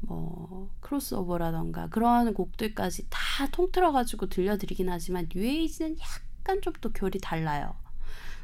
뭐 0.00 0.70
크로스오버라던가 0.80 1.88
그런 1.88 2.32
곡들까지 2.34 3.06
다 3.10 3.48
통틀어 3.50 3.92
가지고 3.92 4.26
들려드리긴 4.26 4.88
하지만 4.88 5.28
뉴에이지는 5.34 5.96
약간 6.00 6.60
좀 6.62 6.74
또 6.80 6.90
결이 6.92 7.18
달라요. 7.20 7.74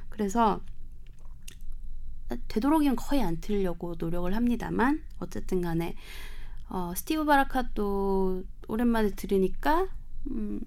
그래서 0.09 0.61
되도록이면 2.49 2.97
거의 2.97 3.23
안 3.23 3.41
틀려고 3.41 3.95
노력을 3.99 4.35
합니다만 4.35 5.03
어쨌든 5.19 5.61
간에 5.61 5.95
어, 6.69 6.93
스티브 6.97 7.25
바라카도 7.25 8.45
오랜만에 8.69 9.11
들으니까 9.11 9.89
음, 10.31 10.61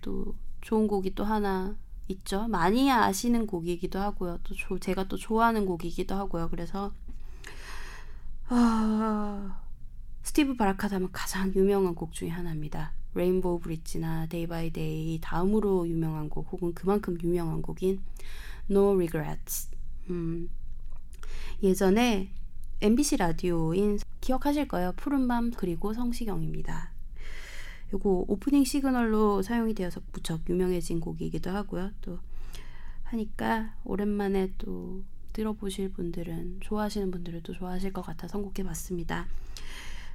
또 0.00 0.34
좋은 0.62 0.88
곡이 0.88 1.14
또 1.14 1.24
하나 1.24 1.76
있죠. 2.08 2.48
많이 2.48 2.90
아시는 2.90 3.46
곡이기도 3.46 3.98
하고요. 3.98 4.38
또 4.42 4.54
조, 4.54 4.78
제가 4.78 5.04
또 5.04 5.16
좋아하는 5.16 5.66
곡이기도 5.66 6.14
하고요. 6.14 6.48
그래서 6.48 6.92
아, 8.48 9.60
스티브 10.22 10.54
바라캇 10.56 10.94
하면 10.94 11.10
가장 11.12 11.52
유명한 11.54 11.94
곡 11.94 12.12
중에 12.12 12.28
하나입니다. 12.28 12.92
Rainbow 13.14 13.60
Bridge나 13.60 14.26
Day 14.26 14.46
by 14.46 14.70
Day 14.70 15.18
다음으로 15.20 15.88
유명한 15.88 16.28
곡 16.28 16.46
혹은 16.52 16.72
그만큼 16.74 17.18
유명한 17.22 17.62
곡인 17.62 18.00
No 18.70 18.94
Regrets. 18.94 19.70
음, 20.10 20.48
예전에 21.62 22.30
MBC 22.80 23.16
라디오인 23.16 23.98
기억하실 24.20 24.68
거예요. 24.68 24.92
푸른밤 24.96 25.52
그리고 25.56 25.92
성시경입니다. 25.92 26.92
요거 27.92 28.26
오프닝 28.28 28.64
시그널로 28.64 29.42
사용이 29.42 29.74
되어서 29.74 30.00
무척 30.12 30.48
유명해진 30.48 31.00
곡이기도 31.00 31.50
하고요. 31.50 31.90
또 32.00 32.20
하니까 33.04 33.74
오랜만에 33.84 34.52
또 34.58 35.02
들어보실 35.32 35.92
분들은 35.92 36.58
좋아하시는 36.60 37.10
분들은 37.10 37.42
또 37.42 37.52
좋아하실 37.52 37.92
것 37.92 38.02
같아 38.02 38.28
선곡해 38.28 38.62
봤습니다. 38.64 39.26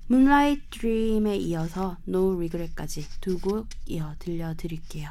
Moonlight 0.09 0.69
Dream에 0.69 1.35
이어서 1.37 1.97
No 2.07 2.35
Regret까지 2.35 3.07
두 3.21 3.39
곡 3.39 3.67
이어 3.87 4.13
들려드릴게요. 4.19 5.09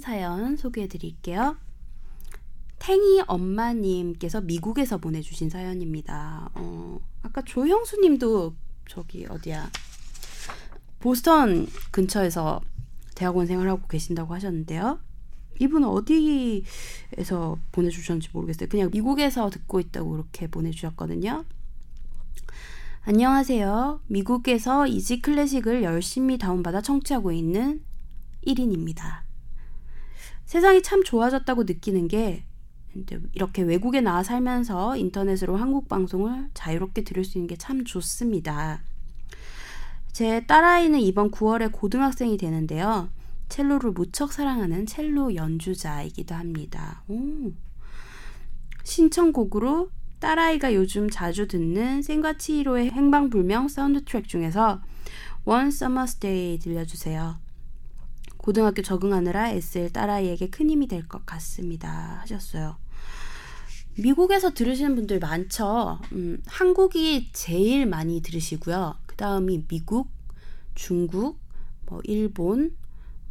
사연 0.00 0.56
소개해 0.56 0.88
드릴게요. 0.88 1.56
탱이 2.80 3.22
엄마님께서 3.26 4.40
미국에서 4.40 4.98
보내주신 4.98 5.50
사연입니다. 5.50 6.50
어, 6.54 6.98
아까 7.22 7.42
조형수님도 7.42 8.54
저기 8.88 9.26
어디야 9.26 9.70
보스턴 10.98 11.66
근처에서 11.90 12.60
대학원 13.14 13.46
생활하고 13.46 13.86
계신다고 13.86 14.34
하셨는데요. 14.34 14.98
이분은 15.60 15.86
어디에서 15.86 17.58
보내주셨는지 17.70 18.30
모르겠어요. 18.32 18.68
그냥 18.68 18.90
미국에서 18.90 19.50
듣고 19.50 19.78
있다고 19.78 20.10
그렇게 20.10 20.46
보내주셨거든요. 20.46 21.44
안녕하세요. 23.02 24.00
미국에서 24.06 24.86
이지 24.86 25.20
클래식을 25.20 25.82
열심히 25.82 26.38
다운받아 26.38 26.80
청취하고 26.80 27.32
있는 27.32 27.82
1인입니다. 28.46 29.29
세상이 30.50 30.82
참 30.82 31.04
좋아졌다고 31.04 31.62
느끼는 31.62 32.08
게 32.08 32.42
이렇게 33.34 33.62
외국에 33.62 34.00
나와 34.00 34.24
살면서 34.24 34.96
인터넷으로 34.96 35.54
한국 35.54 35.86
방송을 35.88 36.48
자유롭게 36.54 37.04
들을 37.04 37.22
수 37.24 37.38
있는 37.38 37.46
게 37.46 37.54
참 37.56 37.84
좋습니다. 37.84 38.82
제 40.10 40.44
딸아이는 40.46 40.98
이번 40.98 41.30
9월에 41.30 41.70
고등학생이 41.70 42.36
되는데요. 42.36 43.10
첼로를 43.48 43.92
무척 43.92 44.32
사랑하는 44.32 44.86
첼로 44.86 45.36
연주자이기도 45.36 46.34
합니다. 46.34 47.04
오. 47.06 47.52
신청곡으로 48.82 49.90
딸아이가 50.18 50.74
요즘 50.74 51.08
자주 51.10 51.46
듣는 51.46 52.02
생과 52.02 52.38
치히로의 52.38 52.90
행방불명 52.90 53.68
사운드 53.68 54.04
트랙 54.04 54.26
중에서 54.26 54.82
One 55.44 55.68
Summer's 55.68 56.18
Day 56.18 56.58
들려주세요. 56.58 57.38
고등학교 58.42 58.80
적응하느라 58.82 59.50
애쓸 59.50 59.90
딸아이에게 59.92 60.48
큰 60.50 60.70
힘이 60.70 60.86
될 60.86 61.06
것 61.08 61.26
같습니다. 61.26 62.20
하셨어요. 62.22 62.76
미국에서 63.98 64.54
들으시는 64.54 64.94
분들 64.94 65.18
많죠. 65.18 65.98
음, 66.12 66.42
한국이 66.46 67.30
제일 67.32 67.86
많이 67.86 68.22
들으시고요. 68.22 68.94
그 69.06 69.16
다음이 69.16 69.64
미국, 69.68 70.08
중국, 70.74 71.38
뭐 71.86 72.00
일본, 72.04 72.76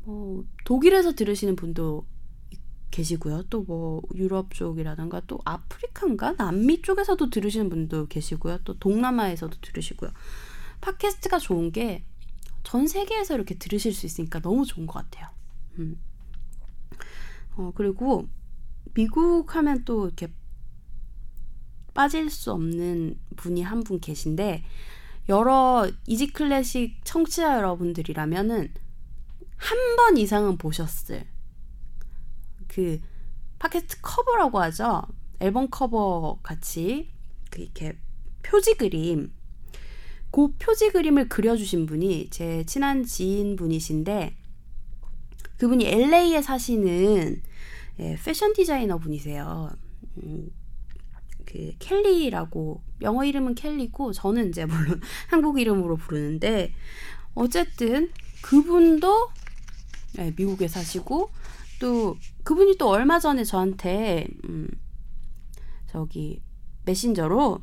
뭐 0.03 0.43
독일에서 0.65 1.13
들으시는 1.15 1.55
분도 1.55 2.05
계시고요. 2.91 3.43
또 3.49 3.63
뭐 3.67 4.01
유럽 4.15 4.53
쪽이라든가 4.53 5.21
또 5.27 5.39
아프리카인가 5.45 6.35
남미 6.37 6.81
쪽에서도 6.81 7.29
들으시는 7.29 7.69
분도 7.69 8.07
계시고요. 8.07 8.59
또 8.63 8.77
동남아에서도 8.77 9.57
들으시고요. 9.61 10.11
팟캐스트가 10.81 11.39
좋은 11.39 11.71
게 11.71 12.03
전 12.63 12.87
세계에서 12.87 13.35
이렇게 13.35 13.55
들으실 13.55 13.93
수 13.93 14.05
있으니까 14.05 14.39
너무 14.39 14.65
좋은 14.65 14.85
것 14.87 14.93
같아요. 14.93 15.27
음. 15.79 15.99
어, 17.55 17.71
그리고 17.75 18.27
미국 18.93 19.55
하면 19.55 19.83
또 19.85 20.05
이렇게 20.07 20.33
빠질 21.93 22.29
수 22.29 22.51
없는 22.51 23.19
분이 23.35 23.61
한 23.63 23.83
분 23.83 23.99
계신데 23.99 24.63
여러 25.29 25.89
이지 26.07 26.27
클래식 26.33 27.01
청취자 27.03 27.57
여러분들이라면은 27.57 28.73
한 29.57 29.95
번 29.97 30.17
이상은 30.17 30.57
보셨을 30.57 31.27
그 32.67 32.99
팟캐스트 33.59 33.97
커버라고 34.01 34.59
하죠. 34.61 35.03
앨범 35.39 35.69
커버 35.69 36.39
같이 36.41 37.11
그 37.51 37.61
이렇게 37.61 37.97
표지 38.41 38.75
그림 38.75 39.33
그 40.31 40.51
표지 40.59 40.89
그림을 40.91 41.29
그려주신 41.29 41.85
분이 41.85 42.29
제 42.29 42.63
친한 42.65 43.03
지인 43.03 43.55
분이신데 43.55 44.35
그분이 45.57 45.85
LA에 45.85 46.41
사시는 46.41 47.41
예, 47.99 48.17
패션 48.23 48.53
디자이너 48.53 48.97
분이세요. 48.97 49.69
음, 50.23 50.49
그 51.45 51.73
켈리라고 51.79 52.81
영어 53.01 53.25
이름은 53.25 53.55
켈리고 53.55 54.13
저는 54.13 54.49
이제 54.49 54.65
물론 54.65 55.01
한국 55.27 55.59
이름으로 55.59 55.97
부르는데 55.97 56.73
어쨌든 57.33 58.11
그분도 58.41 59.29
네, 60.13 60.33
미국에 60.35 60.67
사시고 60.67 61.29
또 61.79 62.17
그분이 62.43 62.77
또 62.77 62.89
얼마 62.89 63.19
전에 63.19 63.43
저한테 63.43 64.27
음, 64.45 64.69
저기 65.87 66.41
메신저로 66.85 67.61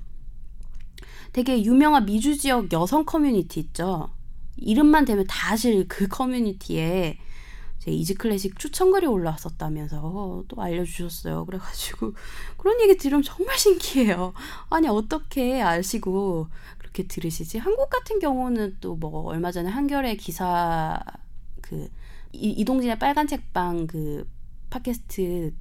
되게 1.37 1.63
유명한 1.63 2.07
미주 2.07 2.39
지역 2.39 2.73
여성 2.73 3.05
커뮤니티 3.05 3.61
있죠. 3.61 4.09
이름만 4.57 5.05
대면 5.05 5.27
다 5.29 5.53
아실 5.53 5.87
그 5.87 6.09
커뮤니티에 6.09 7.19
제 7.79 7.91
Easy 7.91 8.15
Classic 8.15 8.59
추천글이 8.59 9.05
올라왔었다면서 9.07 10.45
또 10.49 10.63
알려주셨어요. 10.63 11.45
그래가지고 11.45 12.15
그런 12.57 12.81
얘기 12.81 12.97
들으면 12.97 13.23
정말 13.23 13.59
신기해요. 13.59 14.33
아니 14.71 14.89
어떻게 14.89 15.61
아시고 15.61 16.49
그렇게 16.79 17.07
들으시지? 17.07 17.59
한국 17.59 17.91
같은 17.91 18.19
경우는 18.19 18.79
또 18.81 18.97
뭐 18.97 19.25
얼마 19.25 19.53
전에 19.53 19.69
한겨레 19.69 20.17
기사 20.17 20.99
그 21.61 21.91
이동진의 22.33 22.99
빨간 22.99 23.27
책방 23.27 23.89
그 23.89 24.27
팟캐스트 24.71 25.53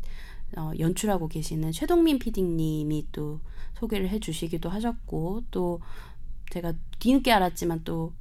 어, 0.55 0.71
연출하고 0.79 1.27
계시는 1.27 1.73
최동민 1.73 2.17
PD님이 2.17 3.07
또 3.11 3.41
소개를 3.75 4.09
해주시기도 4.09 4.69
하셨고 4.69 5.43
또 5.51 5.79
제가 6.51 6.73
뒤늦게 6.99 7.31
알았지만 7.31 7.83
또 7.83 8.13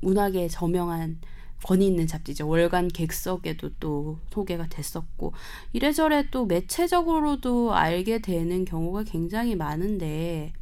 문학에 0.00 0.48
저명한 0.48 1.20
권위 1.64 1.86
있는 1.86 2.06
잡지죠. 2.06 2.46
월간 2.48 2.88
객석에도 2.88 3.70
또 3.80 4.18
소개가 4.30 4.68
됐었고 4.68 5.32
이래저래 5.72 6.28
또 6.30 6.46
매체적으로도 6.46 7.74
알게 7.74 8.20
되는 8.20 8.64
경우가 8.64 9.04
굉장히 9.04 9.56
많은데 9.56 10.52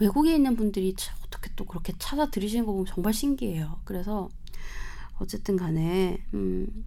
외국에 0.00 0.34
있는 0.34 0.56
분들이 0.56 0.94
어떻게 1.24 1.50
또 1.54 1.64
그렇게 1.64 1.92
찾아 1.98 2.30
들으시는 2.30 2.66
거 2.66 2.72
보면 2.72 2.86
정말 2.86 3.12
신기해요. 3.12 3.80
그래서 3.84 4.28
어쨌든 5.18 5.56
간에 5.56 6.18
음, 6.34 6.84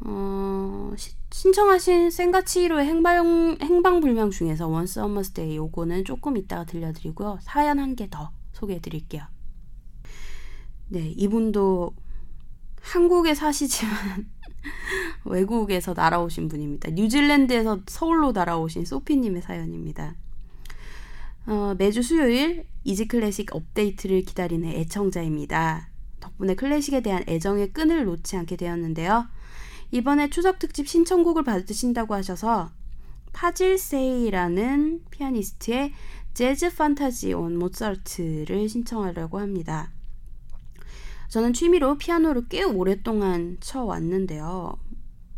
어, 0.00 0.92
시, 0.96 1.12
신청하신 1.32 2.10
센과 2.10 2.43
치히로의 2.43 2.86
행방, 2.86 3.56
행방불명 3.60 4.30
중에서 4.30 4.68
One 4.68 4.98
Summer's 5.00 5.32
Day 5.32 5.56
요거는 5.56 6.04
조금 6.04 6.36
이따가 6.36 6.64
들려드리고요. 6.64 7.38
사연 7.42 7.78
한 7.78 7.94
개 7.96 8.08
더 8.08 8.30
소개해드릴게요. 8.52 9.24
네, 10.88 11.08
이분도 11.16 11.94
한국에 12.80 13.34
사시지만 13.34 14.30
외국에서 15.24 15.92
날아오신 15.94 16.48
분입니다. 16.48 16.90
뉴질랜드에서 16.90 17.80
서울로 17.86 18.32
날아오신 18.32 18.84
소피님의 18.84 19.42
사연입니다. 19.42 20.14
어, 21.46 21.74
매주 21.78 22.02
수요일 22.02 22.66
Easy 22.84 23.08
Classic 23.08 23.54
업데이트를 23.54 24.22
기다리는 24.22 24.68
애청자입니다. 24.68 25.88
덕분에 26.20 26.54
클래식에 26.54 27.02
대한 27.02 27.24
애정의 27.28 27.72
끈을 27.72 28.04
놓지 28.04 28.36
않게 28.36 28.56
되었는데요. 28.56 29.26
이번에 29.96 30.28
추석 30.28 30.58
특집 30.58 30.86
신청곡을 30.86 31.42
받으신다고 31.42 32.12
하셔서 32.12 32.70
파질세이라는 33.32 35.04
피아니스트의 35.10 35.94
재즈 36.34 36.74
판타지 36.74 37.32
온 37.32 37.58
모차르트를 37.58 38.68
신청하려고 38.68 39.38
합니다. 39.38 39.90
저는 41.28 41.54
취미로 41.54 41.96
피아노를 41.96 42.46
꽤 42.50 42.62
오랫동안 42.62 43.56
쳐왔는데요. 43.60 44.76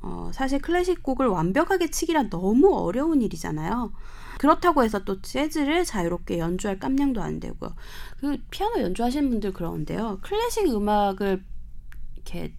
어, 0.00 0.30
사실 0.34 0.58
클래식 0.60 1.04
곡을 1.04 1.28
완벽하게 1.28 1.92
치기란 1.92 2.28
너무 2.28 2.74
어려운 2.74 3.22
일이잖아요. 3.22 3.92
그렇다고 4.40 4.82
해서 4.82 5.04
또 5.04 5.22
재즈를 5.22 5.84
자유롭게 5.84 6.40
연주할 6.40 6.80
깜냥도 6.80 7.22
안 7.22 7.38
되고요. 7.38 7.76
그 8.18 8.38
피아노 8.50 8.80
연주하시는 8.82 9.30
분들 9.30 9.52
그러는데요. 9.52 10.18
클래식 10.22 10.66
음악을 10.66 11.44
이렇게 12.16 12.57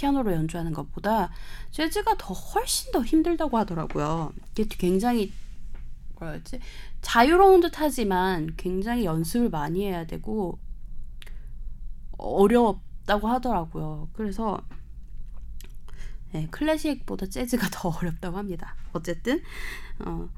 피아노로 0.00 0.32
연주하는 0.32 0.72
것보다 0.72 1.30
재즈가 1.72 2.16
더 2.16 2.32
훨씬 2.32 2.90
더 2.90 3.02
힘들다고 3.04 3.58
하더라고요. 3.58 4.32
이게 4.52 4.64
굉장히 4.78 5.30
뭐라지 6.18 6.58
자유로운 7.02 7.60
듯하지만 7.60 8.54
굉장히 8.56 9.04
연습을 9.04 9.50
많이 9.50 9.84
해야 9.84 10.06
되고 10.06 10.58
어렵다고 12.16 13.28
하더라고요. 13.28 14.08
그래서 14.14 14.62
네, 16.32 16.46
클래식보다 16.50 17.26
재즈가 17.26 17.68
더 17.70 17.90
어렵다고 18.00 18.38
합니다. 18.38 18.76
어쨌든 18.94 19.42
어, 19.98 20.30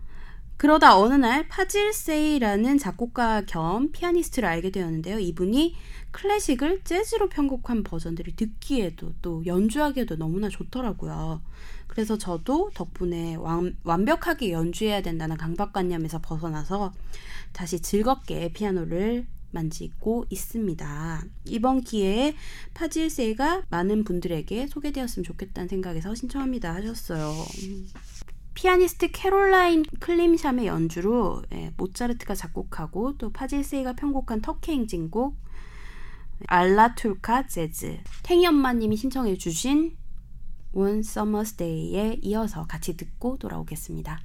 그러다 0.56 0.96
어느 0.96 1.14
날 1.14 1.48
파질세이라는 1.48 2.78
작곡가 2.78 3.42
겸 3.46 3.90
피아니스트를 3.90 4.48
알게 4.48 4.70
되었는데요. 4.70 5.18
이분이 5.18 5.74
클래식을 6.12 6.82
재즈로 6.84 7.28
편곡한 7.28 7.82
버전들이 7.82 8.36
듣기에도 8.36 9.12
또 9.22 9.44
연주하기에도 9.44 10.16
너무나 10.16 10.48
좋더라고요. 10.48 11.42
그래서 11.88 12.16
저도 12.16 12.70
덕분에 12.74 13.34
완, 13.34 13.76
완벽하게 13.82 14.52
연주해야 14.52 15.02
된다는 15.02 15.36
강박관념에서 15.36 16.20
벗어나서 16.22 16.92
다시 17.52 17.80
즐겁게 17.80 18.52
피아노를 18.52 19.26
만지고 19.50 20.24
있습니다. 20.30 21.24
이번 21.46 21.82
기회에 21.82 22.34
파질세가 22.74 23.64
많은 23.68 24.04
분들에게 24.04 24.66
소개되었으면 24.68 25.24
좋겠다는 25.24 25.68
생각에서 25.68 26.14
신청합니다 26.14 26.74
하셨어요. 26.74 27.32
피아니스트 28.54 29.10
캐롤라인 29.12 29.84
클림샴의 30.00 30.66
연주로 30.66 31.42
예, 31.52 31.72
모차르트가 31.76 32.34
작곡하고 32.34 33.16
또 33.16 33.32
파질세이가 33.32 33.94
편곡한 33.94 34.42
터키 34.42 34.72
행진곡 34.72 35.36
알라툴카 36.48 37.46
재즈 37.46 37.98
탱이 38.22 38.46
엄마님이 38.46 38.96
신청해 38.96 39.36
주신 39.36 39.96
One 40.72 41.00
Summer's 41.00 41.56
Day에 41.56 42.18
이어서 42.22 42.66
같이 42.66 42.96
듣고 42.96 43.38
돌아오겠습니다. 43.38 44.20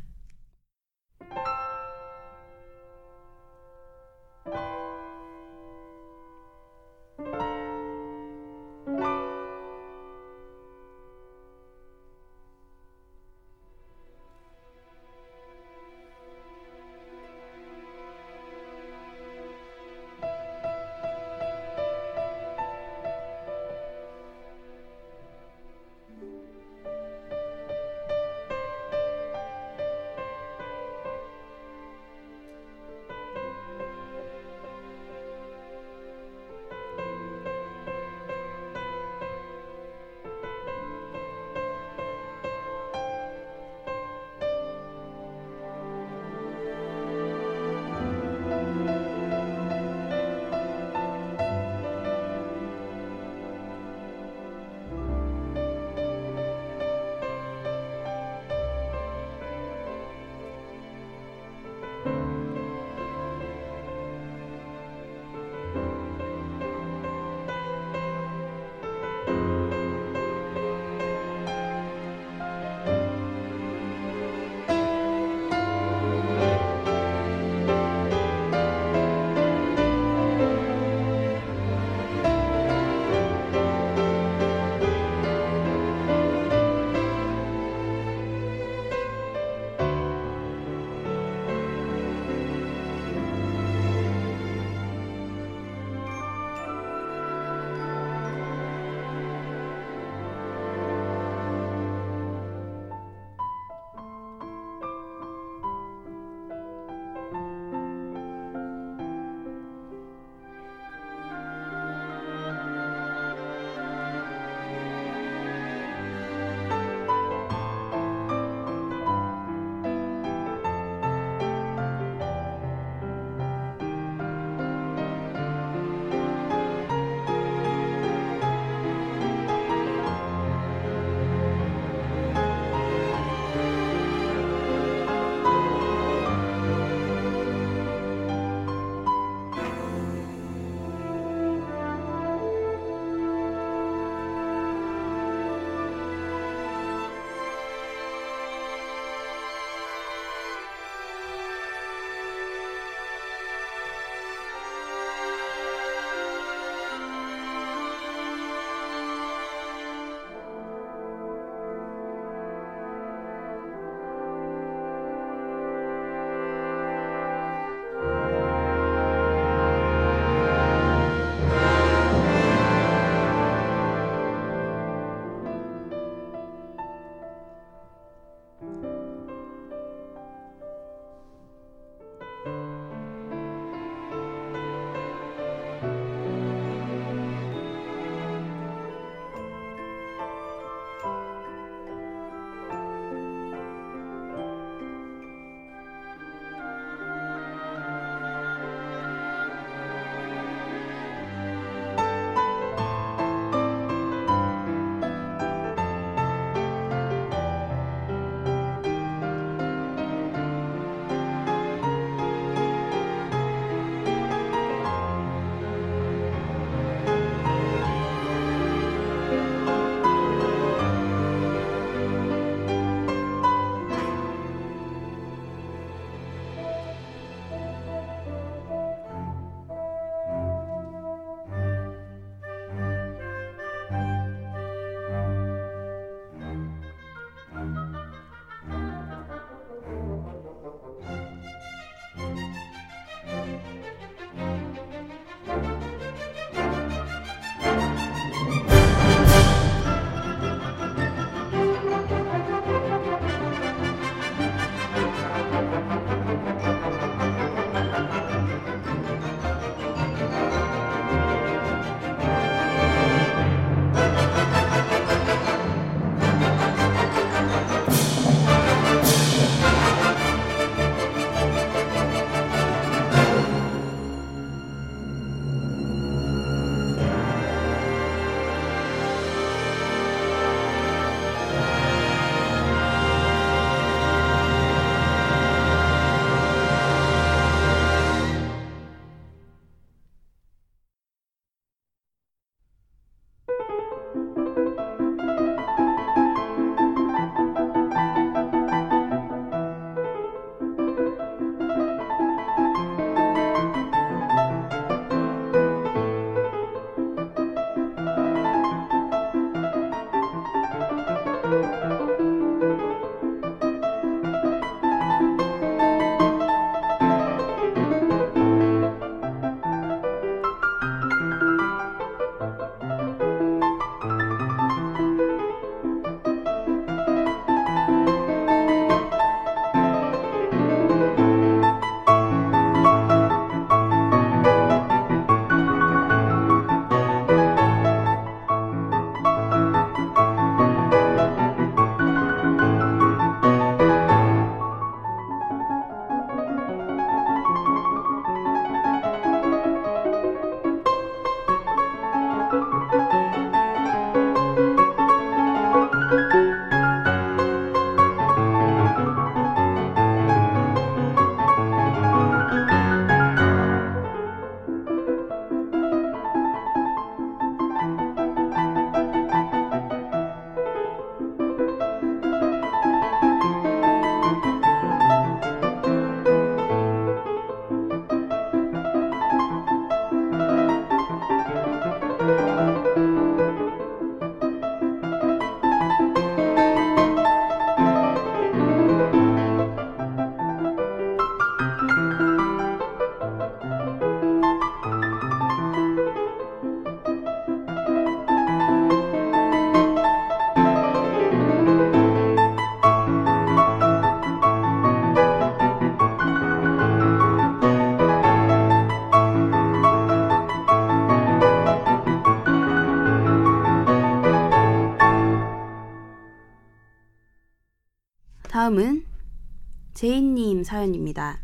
님 420.58 420.64
사연입니다. 420.64 421.40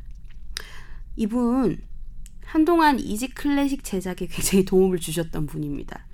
이분 1.15 1.77
한동안 2.43 2.99
이지 2.99 3.29
클래식 3.29 3.83
제작에 3.83 4.27
굉장히 4.27 4.65
도움을 4.65 4.97
주셨던 4.99 5.45
분입니다. 5.45 6.05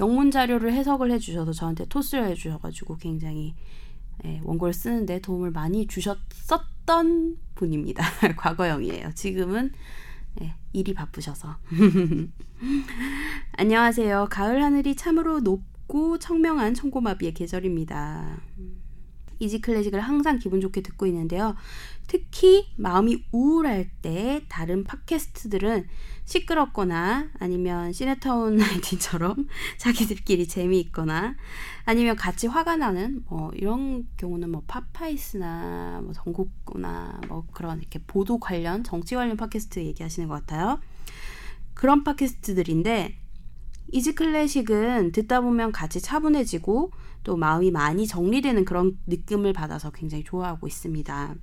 영문 0.00 0.30
자료를 0.30 0.72
해석을 0.72 1.10
해주셔서 1.12 1.52
저한테 1.52 1.84
토스를 1.86 2.26
해주셔가지고 2.28 2.96
굉장히 2.96 3.54
예, 4.24 4.40
원고를 4.44 4.72
쓰는데 4.72 5.20
도움을 5.20 5.50
많이 5.50 5.86
주셨었던 5.86 7.36
분입니다. 7.54 8.04
과거형이에요. 8.36 9.12
지금은 9.14 9.72
예, 10.40 10.54
일이 10.72 10.94
바쁘셔서. 10.94 11.58
안녕하세요. 13.52 14.28
가을 14.30 14.62
하늘이 14.62 14.96
참으로 14.96 15.40
높고 15.40 16.18
청명한 16.18 16.72
청고마비의 16.74 17.34
계절입니다. 17.34 18.38
Easy 19.42 19.60
Classic을 19.60 20.00
항상 20.00 20.38
기분 20.38 20.60
좋게 20.60 20.82
듣고 20.82 21.06
있는데요. 21.06 21.56
특히 22.06 22.68
마음이 22.76 23.24
우울할 23.32 23.90
때 24.02 24.42
다른 24.48 24.84
팟캐스트들은 24.84 25.86
시끄럽거나 26.24 27.30
아니면 27.38 27.92
씨네타운 27.92 28.56
나인틴처럼 28.56 29.48
자기들끼리 29.78 30.46
재미있거나 30.46 31.34
아니면 31.84 32.14
같이 32.14 32.46
화가 32.46 32.76
나는 32.76 33.24
뭐 33.28 33.50
이런 33.54 34.06
경우는 34.16 34.50
뭐 34.50 34.62
파파이스나 34.66 36.02
뭐 36.04 36.12
전국구나 36.12 37.20
뭐 37.28 37.44
그런 37.52 37.80
이렇게 37.80 37.98
보도 38.06 38.38
관련 38.38 38.84
정치 38.84 39.16
관련 39.16 39.36
팟캐스트 39.36 39.80
얘기하시는 39.80 40.28
것 40.28 40.34
같아요. 40.34 40.78
그런 41.74 42.04
팟캐스트들인데 42.04 43.18
Easy 43.90 44.14
Classic은 44.14 45.12
듣다 45.12 45.40
보면 45.40 45.72
같이 45.72 46.00
차분해지고 46.00 46.92
또 47.24 47.36
마음이 47.36 47.70
많이 47.70 48.06
정리되는 48.06 48.64
그런 48.64 48.98
느낌을 49.06 49.52
받아서 49.52 49.90
굉장히 49.90 50.24
좋아하고 50.24 50.66
있습니다. 50.66 51.34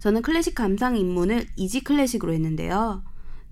저는 0.00 0.22
클래식 0.22 0.54
감상 0.54 0.96
입문을 0.96 1.46
Easy 1.56 1.82
Classic으로 1.82 2.32
했는데요. 2.32 3.02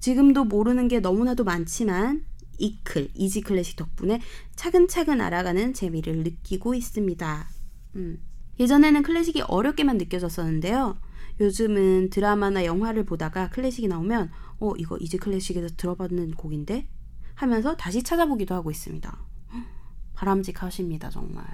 지금도 0.01 0.45
모르는 0.45 0.89
게 0.89 1.01
너무나도 1.01 1.45
많지만 1.45 2.25
이클, 2.59 3.11
Easy 3.15 3.41
Classic 3.41 3.77
덕분에 3.77 4.21
차근차근 4.57 5.21
알아가는 5.21 5.75
재미를 5.75 6.23
느끼고 6.23 6.75
있습니다. 6.75 7.49
음. 7.97 8.19
예전에는 8.61 9.03
클래식이 9.03 9.43
어렵게만 9.43 9.97
느껴졌었는데요. 9.99 10.97
요즘은 11.41 12.11
드라마나 12.11 12.65
영화를 12.65 13.05
보다가 13.05 13.49
클래식이 13.51 13.89
나오면 13.89 14.31
어 14.61 14.73
이거 14.77 14.97
Easy 14.99 15.17
Classic에서 15.17 15.69
들어봤는 15.77 16.33
곡인데 16.33 16.87
하면서 17.35 17.77
다시 17.77 18.03
찾아보기도 18.03 18.55
하고 18.55 18.71
있습니다. 18.71 19.32
바람직하십니다, 20.23 21.11
정말. 21.11 21.45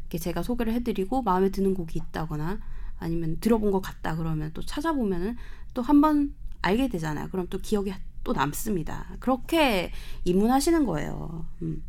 이렇게 0.00 0.18
제가 0.18 0.42
소개를 0.42 0.72
해드리고 0.74 1.22
마음에 1.22 1.50
드는 1.50 1.74
곡이 1.74 1.98
있다거나 2.08 2.58
아니면 2.98 3.38
들어본 3.40 3.70
것 3.70 3.80
같다 3.82 4.16
그러면 4.16 4.50
또 4.54 4.62
찾아보면은 4.62 5.36
또 5.74 5.82
한 5.82 6.00
번 6.00 6.34
알게 6.62 6.88
되잖아요. 6.88 7.28
그럼 7.30 7.46
또 7.50 7.58
기억이 7.58 7.92
또 8.24 8.32
남습니다. 8.32 9.06
그렇게 9.20 9.92
입문하시는 10.24 10.86
거예요. 10.86 11.46
음. 11.62 11.82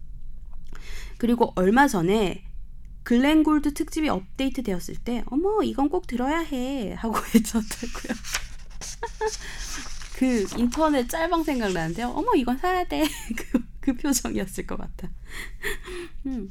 그리고 1.17 1.53
얼마 1.55 1.87
전에 1.87 2.43
글렌 3.03 3.43
골드 3.43 3.73
특집이 3.73 4.09
업데이트 4.09 4.61
되었을 4.63 4.95
때 4.97 5.23
어머 5.27 5.63
이건 5.63 5.87
꼭 5.89 6.05
들어야 6.05 6.39
해 6.39 6.93
하고 6.95 7.15
외쳤다고요. 7.33 8.13
그 10.17 10.45
인터넷 10.57 11.07
짤방 11.07 11.43
생각나는데요. 11.43 12.09
어머 12.09 12.35
이건 12.35 12.57
사야 12.57 12.83
돼. 12.83 13.07
그, 13.87 13.93
그 13.93 13.97
표정이었을 13.97 14.67
것 14.67 14.77
같아. 14.77 15.09
음. 16.25 16.49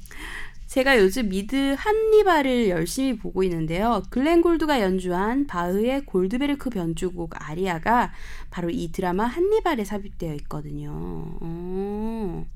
제가 0.67 0.99
요즘 0.99 1.29
미드 1.29 1.77
한니발을 1.79 2.69
열심히 2.69 3.17
보고 3.17 3.43
있는데요. 3.45 4.03
글렌 4.11 4.43
골드가 4.43 4.81
연주한 4.81 5.47
바흐의 5.47 6.07
골드베르크 6.07 6.71
변주곡 6.71 7.35
아리아가 7.37 8.13
바로 8.51 8.69
이 8.71 8.91
드라마 8.91 9.27
한니발에 9.27 9.85
삽입되어 9.85 10.35
있거든요. 10.35 10.91
어. 11.41 12.47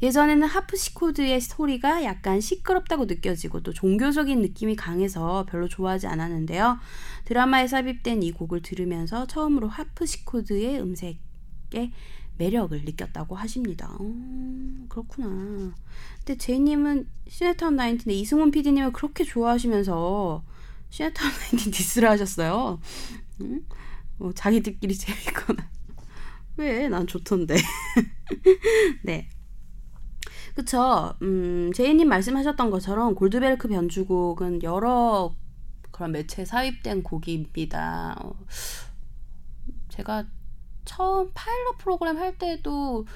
예전에는 0.00 0.46
하프시코드의 0.46 1.40
소리가 1.40 2.04
약간 2.04 2.40
시끄럽다고 2.40 3.06
느껴지고 3.06 3.62
또 3.64 3.72
종교적인 3.72 4.40
느낌이 4.40 4.76
강해서 4.76 5.44
별로 5.50 5.66
좋아하지 5.66 6.06
않았는데요. 6.06 6.78
드라마에 7.24 7.66
삽입된 7.66 8.22
이 8.22 8.30
곡을 8.30 8.62
들으면서 8.62 9.26
처음으로 9.26 9.66
하프시코드의 9.66 10.80
음색에 10.80 11.90
매력을 12.38 12.80
느꼈다고 12.84 13.34
하십니다. 13.34 13.94
어, 13.98 14.86
그렇구나. 14.88 15.74
근데 16.18 16.36
제이님은 16.38 17.08
시네타운 17.28 17.76
나인틴의 17.76 18.20
이승훈 18.20 18.50
PD님을 18.50 18.92
그렇게 18.92 19.24
좋아하시면서 19.24 20.44
시네타운 20.90 21.32
나인틴 21.32 21.72
디스를 21.72 22.08
하셨어요. 22.08 22.80
응? 23.42 23.62
뭐 24.16 24.32
자기들끼리 24.32 24.94
재밌거나. 24.96 25.68
왜? 26.56 26.88
난 26.88 27.06
좋던데. 27.06 27.56
네. 29.04 29.28
그쵸. 30.54 31.14
음, 31.22 31.70
제이님 31.72 32.08
말씀하셨던 32.08 32.70
것처럼 32.70 33.14
골드베르크 33.14 33.68
변주곡은 33.68 34.62
여러 34.64 35.34
그런 35.92 36.12
매체에 36.12 36.44
삽입된 36.44 37.02
곡입니다. 37.02 38.16
어, 38.20 38.34
제가 39.88 40.26
처음 40.88 41.30
파일럿 41.34 41.76
프로그램 41.78 42.16
할 42.16 42.38
때도 42.38 43.06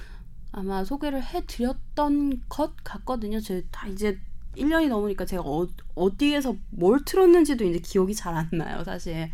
아마 0.52 0.84
소개를 0.84 1.22
해드렸던 1.24 2.42
것 2.50 2.76
같거든요. 2.84 3.40
제가 3.40 3.86
이제 3.88 4.20
1년이 4.56 4.88
넘으니까 4.88 5.24
제가 5.24 5.42
어, 5.42 5.66
어디에서 5.94 6.54
뭘 6.70 7.02
틀었는지도 7.06 7.64
이제 7.64 7.78
기억이 7.78 8.14
잘 8.14 8.36
안 8.36 8.50
나요, 8.52 8.84
사실. 8.84 9.30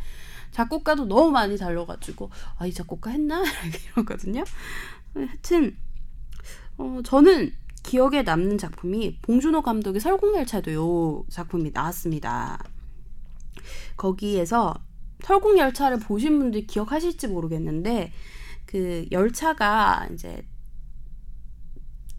작곡가도 0.52 1.06
너무 1.06 1.32
많이 1.32 1.58
달려가지고, 1.58 2.30
아, 2.58 2.66
이 2.66 2.72
작곡가 2.72 3.10
했나? 3.10 3.42
이러거든요. 3.92 4.44
하여튼, 5.14 5.76
어, 6.78 7.00
저는 7.04 7.52
기억에 7.82 8.22
남는 8.22 8.56
작품이 8.56 9.18
봉준호 9.22 9.62
감독의 9.62 10.00
설국열차도 10.00 10.72
요 10.74 11.24
작품이 11.28 11.72
나왔습니다. 11.74 12.62
거기에서 13.96 14.74
설국 15.22 15.58
열차를 15.58 15.98
보신 15.98 16.38
분들 16.38 16.66
기억하실지 16.66 17.28
모르겠는데 17.28 18.12
그 18.66 19.06
열차가 19.10 20.08
이제 20.12 20.46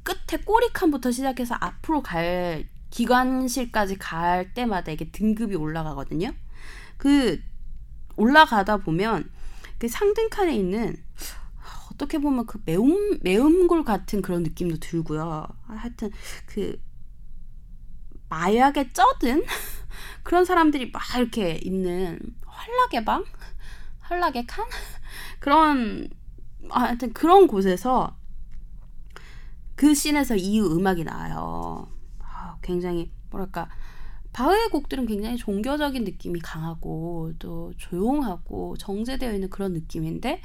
끝에 0.03 0.41
꼬리칸부터 0.43 1.11
시작해서 1.11 1.55
앞으로 1.59 2.01
갈 2.01 2.67
기관실까지 2.89 3.97
갈 3.97 4.53
때마다 4.53 4.91
이게 4.91 5.11
등급이 5.11 5.55
올라가거든요. 5.55 6.33
그 6.97 7.39
올라가다 8.15 8.77
보면 8.77 9.29
그 9.77 9.87
상등칸에 9.87 10.55
있는 10.55 10.95
어떻게 11.91 12.17
보면 12.17 12.45
그 12.45 12.59
매운 12.65 13.19
매운골 13.21 13.83
같은 13.83 14.21
그런 14.21 14.43
느낌도 14.43 14.77
들고요. 14.79 15.47
하여튼 15.67 16.11
그 16.45 16.81
마약에 18.29 18.89
쩌든 18.93 19.43
그런 20.23 20.45
사람들이 20.45 20.91
막 20.91 21.01
이렇게 21.17 21.59
있는 21.61 22.19
환락의 22.59 23.05
방, 23.05 23.23
환락의 23.99 24.47
칸 24.47 24.65
그런 25.39 26.09
아, 26.69 26.81
하여튼 26.81 27.13
그런 27.13 27.47
곳에서 27.47 28.15
그 29.75 29.93
씬에서 29.93 30.35
이 30.35 30.59
음악이 30.59 31.03
나와요. 31.03 31.87
아, 32.19 32.57
굉장히 32.61 33.11
뭐랄까 33.29 33.69
바흐의 34.33 34.69
곡들은 34.69 35.07
굉장히 35.07 35.37
종교적인 35.37 36.03
느낌이 36.03 36.39
강하고 36.39 37.33
또 37.39 37.73
조용하고 37.77 38.77
정제되어 38.77 39.33
있는 39.33 39.49
그런 39.49 39.73
느낌인데 39.73 40.41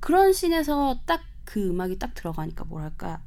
그런 0.00 0.32
씬에서 0.32 1.00
딱 1.06 1.22
그 1.48 1.66
음악이 1.66 1.98
딱 1.98 2.12
들어가니까 2.12 2.64
뭐랄까 2.64 3.22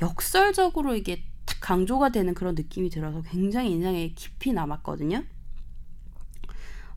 역설적으로 0.00 0.94
이게 0.94 1.24
딱 1.44 1.56
강조가 1.60 2.10
되는 2.10 2.32
그런 2.32 2.54
느낌이 2.54 2.88
들어서 2.88 3.20
굉장히 3.22 3.72
인상에 3.72 4.12
깊이 4.14 4.52
남았거든요. 4.52 5.24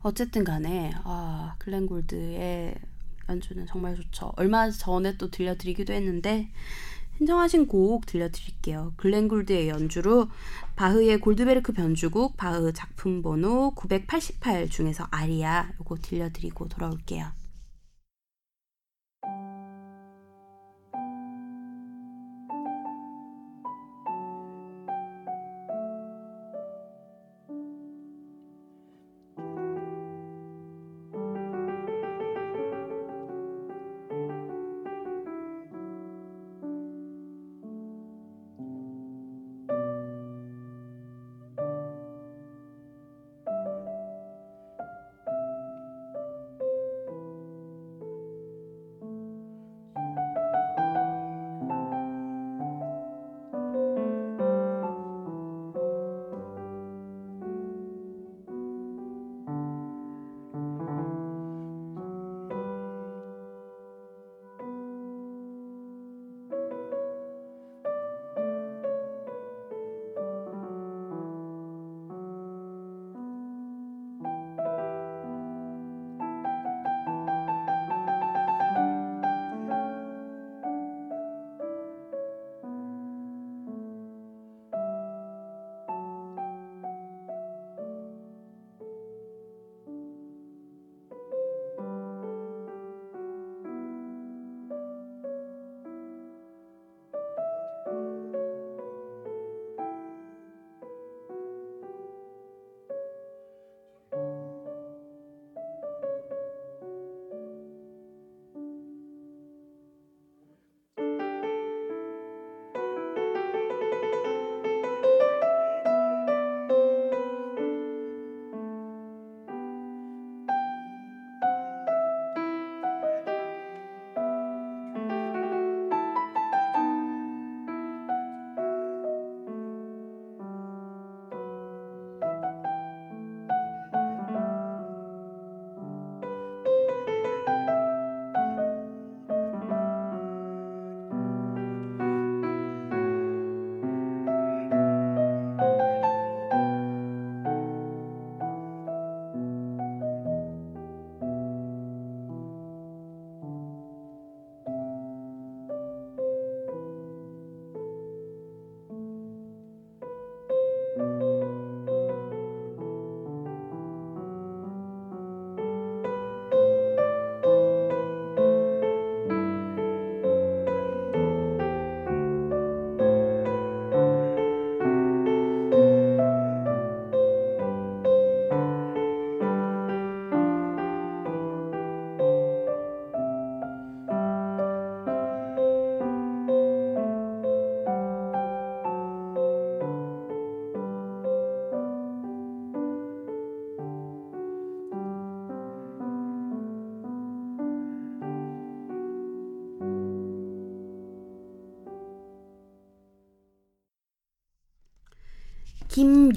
어쨌든 0.02 0.44
간에 0.44 0.92
아, 1.04 1.54
글렌 1.58 1.86
골드의 1.86 2.74
연주는 3.28 3.66
정말 3.66 3.94
좋죠. 3.96 4.32
얼마 4.36 4.70
전에 4.70 5.16
또 5.16 5.30
들려드리기도 5.30 5.92
했는데 5.92 6.48
신청하신 7.18 7.66
곡 7.66 8.06
들려드릴게요. 8.06 8.94
글렌 8.96 9.28
골드의 9.28 9.68
연주로 9.68 10.28
바흐의 10.76 11.18
골드베르크 11.18 11.72
변주곡 11.72 12.36
바흐 12.36 12.72
작품 12.72 13.22
번호 13.22 13.72
988 13.74 14.68
중에서 14.70 15.08
아리아 15.10 15.68
요거 15.80 15.96
들려드리고 15.96 16.68
돌아올게요. 16.68 17.37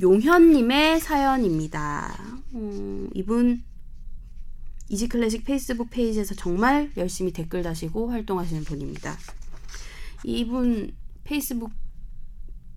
김용현님의 0.02 1.00
사연입니다. 1.00 2.18
음, 2.56 3.08
이분 3.14 3.64
Easy 4.90 5.08
Classic 5.08 5.46
페이스북 5.46 5.92
페이지에서 5.92 6.34
정말 6.34 6.92
열심히 6.98 7.32
댓글 7.32 7.62
다시고 7.62 8.10
활동하시는 8.10 8.64
분입니다. 8.64 9.16
이분 10.24 10.96
페이스북 11.24 11.72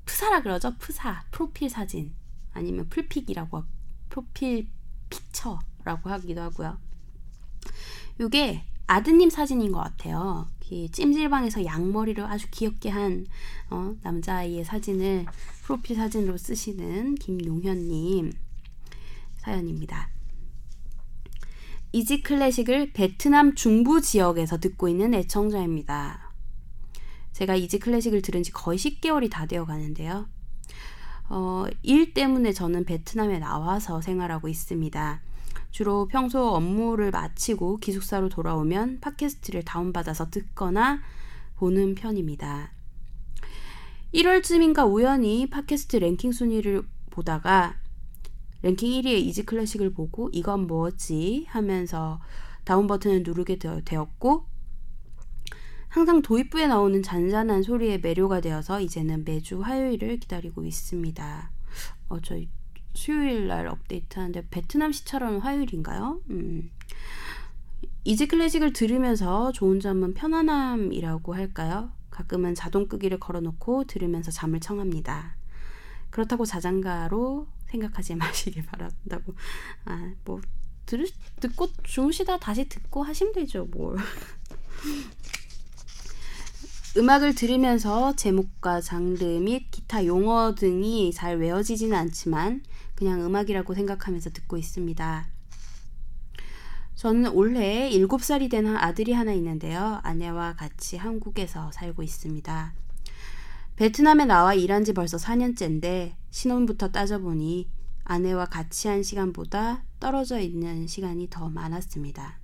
프사라 0.04 0.42
그러죠? 0.42 0.74
프사 0.78 1.24
프로필 1.30 1.70
사진 1.70 2.14
아니면 2.52 2.90
플픽이라고 2.90 3.64
profile 4.10 4.68
picture라고 5.08 6.10
하기도 6.10 6.42
하고요. 6.42 6.76
이게 8.20 8.66
아드님 8.86 9.30
사진인 9.30 9.72
것 9.72 9.78
같아요. 9.78 10.46
찜질방에서 10.92 11.64
양머리를 11.64 12.22
아주 12.22 12.48
귀엽게 12.50 12.90
한 12.90 13.26
어, 13.70 13.94
남자아이의 14.02 14.64
사진을 14.64 15.24
프로필 15.64 15.96
사진으로 15.96 16.36
쓰시는 16.36 17.14
김용현님 17.14 18.32
사연입니다. 19.38 20.10
Easy 21.92 22.22
Classic을 22.22 22.92
베트남 22.92 23.54
중부 23.54 24.02
지역에서 24.02 24.58
듣고 24.58 24.88
있는 24.88 25.14
애청자입니다. 25.14 26.32
제가 27.32 27.54
Easy 27.54 27.78
Classic을 27.78 28.20
들은 28.20 28.42
지 28.42 28.52
거의 28.52 28.78
10개월이 28.78 29.30
다 29.30 29.46
되어 29.46 29.64
가는데요. 29.64 30.28
어, 31.30 31.64
일 31.82 32.12
때문에 32.12 32.52
저는 32.52 32.84
베트남에 32.84 33.38
나와서 33.38 34.02
생활하고 34.02 34.48
있습니다. 34.48 35.22
주로 35.70 36.06
평소 36.08 36.50
업무를 36.50 37.10
마치고 37.10 37.78
기숙사로 37.78 38.28
돌아오면 38.28 39.00
팟캐스트를 39.00 39.62
다운받아서 39.64 40.28
듣거나 40.28 41.00
보는 41.56 41.94
편입니다. 41.94 42.73
1월쯤인가 44.14 44.88
우연히 44.88 45.50
팟캐스트 45.50 45.96
랭킹 45.96 46.30
순위를 46.30 46.84
보다가 47.10 47.74
랭킹 48.62 49.02
1위의 49.02 49.18
Easy 49.26 49.44
Classic을 49.44 49.92
보고 49.92 50.30
이건 50.32 50.68
뭐지 50.68 51.46
하면서 51.48 52.20
다운 52.62 52.86
버튼을 52.86 53.24
누르게 53.24 53.58
되었고 53.58 54.46
항상 55.88 56.22
도입부에 56.22 56.68
나오는 56.68 57.02
잔잔한 57.02 57.64
소리에 57.64 57.98
매료가 57.98 58.40
되어서 58.40 58.80
이제는 58.80 59.24
매주 59.24 59.60
화요일을 59.60 60.18
기다리고 60.18 60.64
있습니다. 60.64 61.50
어, 62.08 62.20
저희 62.20 62.48
수요일 62.94 63.48
날 63.48 63.66
업데이트 63.66 64.18
하는데 64.18 64.46
베트남 64.48 64.92
시차론 64.92 65.38
화요일인가요? 65.38 66.20
음. 66.30 66.70
이지 68.04 68.28
클래식을 68.28 68.74
들으면서 68.74 69.50
좋은 69.50 69.80
점은 69.80 70.14
편안함이라고 70.14 71.34
할까요? 71.34 71.90
가끔은 72.14 72.54
자동 72.54 72.86
끄기를 72.86 73.18
걸어놓고 73.18 73.84
들으면서 73.84 74.30
잠을 74.30 74.60
청합니다. 74.60 75.34
그렇다고 76.10 76.46
자장가로 76.46 77.48
생각하지 77.66 78.14
마시길 78.16 78.64
바란다고. 78.66 79.34
아, 79.84 80.12
뭐 80.24 80.40
들, 80.86 81.08
듣고 81.40 81.68
주무시다 81.82 82.38
다시 82.38 82.68
듣고 82.68 83.02
하시면 83.02 83.32
되죠, 83.32 83.64
뭘. 83.64 83.96
음악을 86.96 87.34
들으면서 87.34 88.14
제목과 88.14 88.80
장르 88.80 89.24
및 89.24 89.72
기타 89.72 90.06
용어 90.06 90.54
등이 90.54 91.12
잘 91.12 91.38
외워지지는 91.38 91.96
않지만 91.96 92.62
그냥 92.94 93.24
음악이라고 93.26 93.74
생각하면서 93.74 94.30
듣고 94.30 94.56
있습니다. 94.56 95.33
저는 96.94 97.32
올해 97.32 97.90
7살이 97.90 98.50
된 98.50 98.66
아들이 98.68 99.12
하나 99.12 99.32
있는데요. 99.32 100.00
아내와 100.02 100.54
같이 100.54 100.96
한국에서 100.96 101.70
살고 101.72 102.02
있습니다. 102.02 102.74
베트남에 103.76 104.24
나와 104.24 104.54
일한 104.54 104.84
지 104.84 104.92
벌써 104.92 105.16
4년째인데 105.16 106.14
신혼부터 106.30 106.92
따져보니 106.92 107.68
아내와 108.04 108.46
같이 108.46 108.88
한 108.88 109.02
시간보다 109.02 109.82
떨어져 109.98 110.38
있는 110.38 110.86
시간이 110.86 111.28
더 111.30 111.48
많았습니다. 111.48 112.38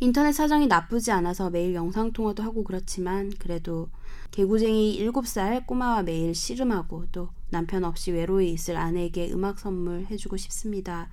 인터넷 0.00 0.32
사정이 0.32 0.66
나쁘지 0.66 1.12
않아서 1.12 1.48
매일 1.48 1.74
영상통화도 1.74 2.42
하고 2.42 2.64
그렇지만 2.64 3.32
그래도 3.38 3.88
개구쟁이 4.32 4.98
7살 4.98 5.66
꼬마와 5.66 6.02
매일 6.02 6.34
씨름하고 6.34 7.06
또 7.12 7.30
남편 7.48 7.84
없이 7.84 8.10
외로이 8.10 8.52
있을 8.52 8.76
아내에게 8.76 9.32
음악 9.32 9.58
선물 9.58 10.06
해주고 10.10 10.36
싶습니다. 10.36 11.08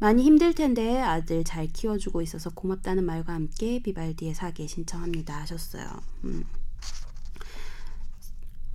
많이 0.00 0.22
힘들 0.22 0.54
텐데 0.54 0.98
아들 0.98 1.44
잘 1.44 1.66
키워주고 1.66 2.22
있어서 2.22 2.50
고맙다는 2.50 3.04
말과 3.04 3.34
함께 3.34 3.82
비발디의 3.82 4.34
사계 4.34 4.66
신청합니다 4.66 5.38
하셨어요. 5.40 5.86
음. 6.24 6.44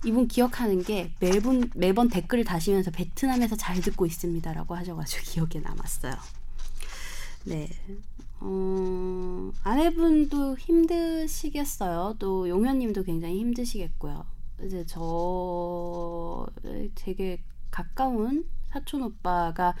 이분 0.04 0.28
기억하는 0.28 0.84
게 0.84 1.10
매번 1.18 1.68
매번 1.74 2.08
댓글을 2.08 2.44
다시면서 2.44 2.92
베트남에서 2.92 3.56
잘 3.56 3.80
듣고 3.80 4.06
있습니다라고 4.06 4.76
하셔가지고 4.76 5.24
기억에 5.50 5.64
남았어요. 5.64 6.14
네, 7.46 7.68
어, 8.40 9.50
아내분도 9.64 10.56
힘드시겠어요. 10.58 12.16
또 12.20 12.48
용현님도 12.48 13.02
굉장히 13.02 13.40
힘드시겠고요. 13.40 14.24
이제 14.62 14.84
저 14.86 16.46
되게 16.94 17.42
가까운 17.72 18.48
사촌 18.70 19.02
오빠가 19.02 19.74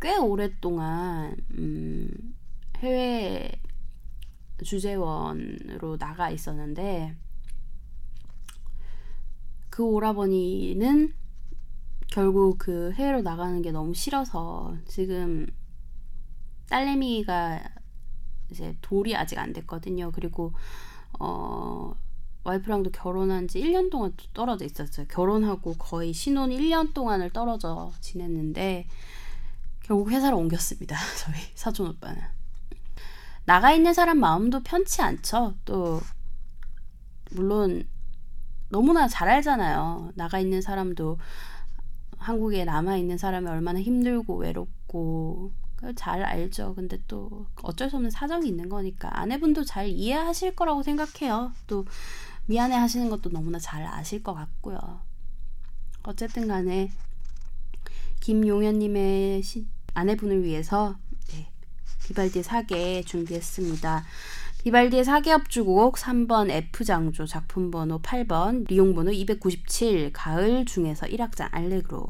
꽤 0.00 0.16
오랫동안 0.16 1.36
음, 1.52 2.34
해외 2.78 3.52
주재원으로 4.62 5.98
나가 5.98 6.30
있었는데 6.30 7.14
그 9.68 9.84
오라버니는 9.84 11.14
결국 12.08 12.58
그 12.58 12.92
해외로 12.92 13.22
나가는 13.22 13.62
게 13.62 13.70
너무 13.70 13.94
싫어서 13.94 14.76
지금 14.86 15.46
딸내미가 16.68 17.62
이제 18.50 18.76
돌이 18.80 19.14
아직 19.16 19.38
안 19.38 19.52
됐거든요. 19.52 20.10
그리고 20.12 20.52
어 21.18 21.94
와이프랑도 22.44 22.90
결혼한 22.90 23.48
지 23.48 23.60
1년 23.60 23.90
동안 23.90 24.12
떨어져 24.34 24.64
있었어요. 24.64 25.06
결혼하고 25.08 25.74
거의 25.74 26.12
신혼 26.12 26.50
1년 26.50 26.94
동안을 26.94 27.30
떨어져 27.30 27.92
지냈는데 28.00 28.86
결국 29.90 30.12
회사를 30.12 30.36
옮겼습니다. 30.36 30.96
저희 31.18 31.36
사촌 31.56 31.88
오빠는. 31.88 32.22
나가 33.44 33.72
있는 33.72 33.92
사람 33.92 34.20
마음도 34.20 34.62
편치 34.62 35.02
않죠. 35.02 35.56
또 35.64 36.00
물론 37.32 37.82
너무나 38.68 39.08
잘 39.08 39.28
알잖아요. 39.28 40.12
나가 40.14 40.38
있는 40.38 40.62
사람도 40.62 41.18
한국에 42.18 42.64
남아 42.64 42.98
있는 42.98 43.18
사람이 43.18 43.48
얼마나 43.48 43.80
힘들고 43.80 44.36
외롭고 44.36 45.50
잘 45.96 46.22
알죠. 46.22 46.76
근데 46.76 46.96
또 47.08 47.46
어쩔 47.64 47.90
수 47.90 47.96
없는 47.96 48.12
사정이 48.12 48.46
있는 48.46 48.68
거니까 48.68 49.18
아내분도 49.18 49.64
잘 49.64 49.88
이해하실 49.88 50.54
거라고 50.54 50.84
생각해요. 50.84 51.50
또 51.66 51.84
미안해 52.46 52.76
하시는 52.76 53.10
것도 53.10 53.30
너무나 53.30 53.58
잘 53.58 53.84
아실 53.84 54.22
것 54.22 54.34
같고요. 54.34 55.00
어쨌든 56.04 56.46
간에 56.46 56.92
김용현님의 58.20 59.42
시, 59.42 59.66
아내분을 59.94 60.44
위해서 60.44 60.96
네, 61.32 61.50
비발디 62.06 62.42
사계 62.42 63.02
준비했습니다. 63.02 64.04
비발디의 64.62 65.04
사계업 65.04 65.48
주곡 65.48 65.96
3번 65.96 66.50
F장조 66.50 67.26
작품번호 67.26 68.02
8번 68.02 68.68
리용번호 68.68 69.10
297 69.12 70.12
가을 70.12 70.66
중에서 70.66 71.06
1악장 71.06 71.48
알레그로 71.50 72.06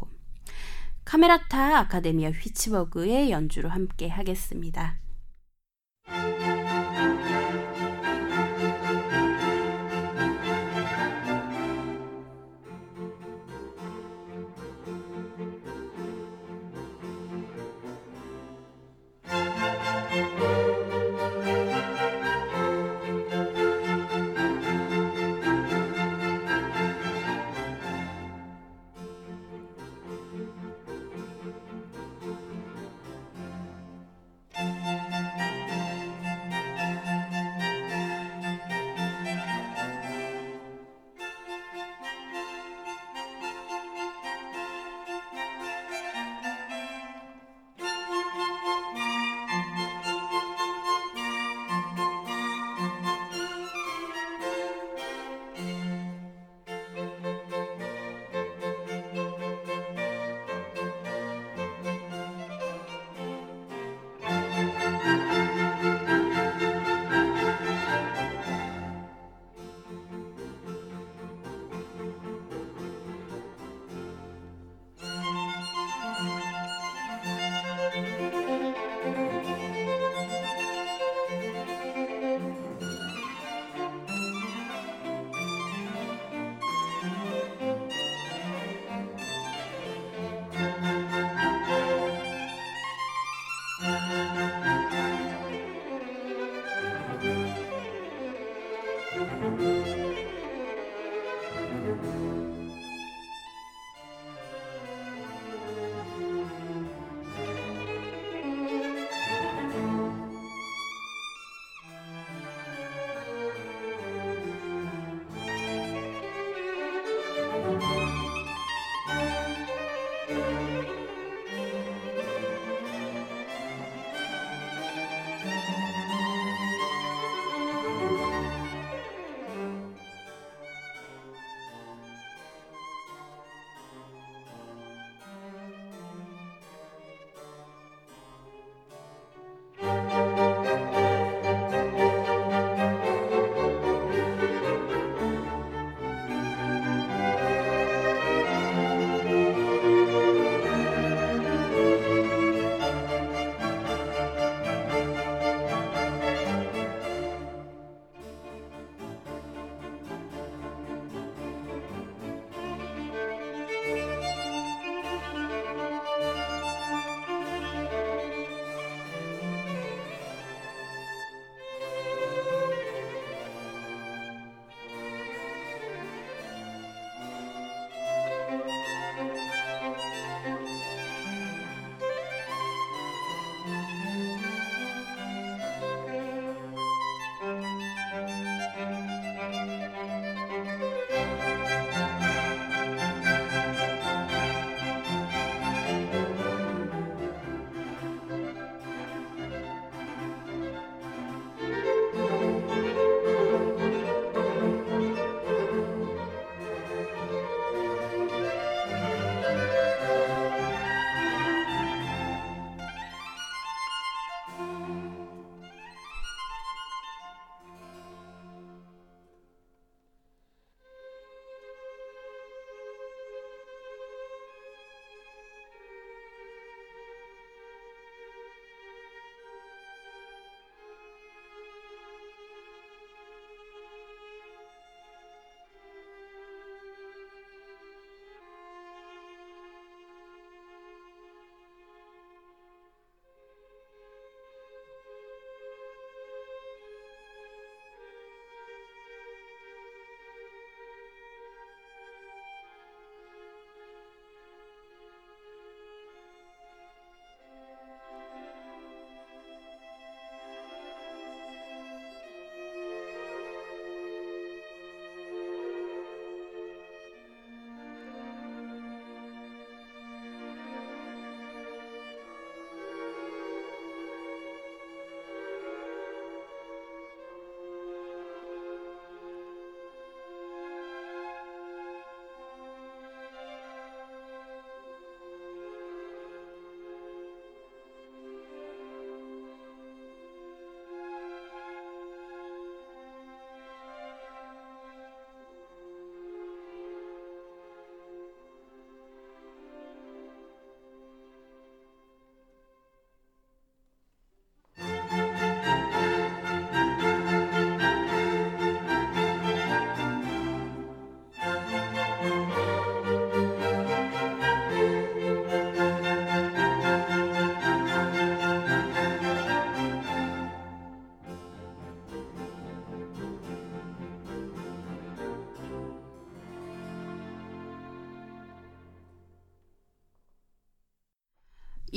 카메라타 1.04 1.78
아카데미아 1.78 2.30
휘츠버그의 2.30 3.30
연주로 3.30 3.68
함께 3.68 4.08
하겠습니다. 4.08 4.96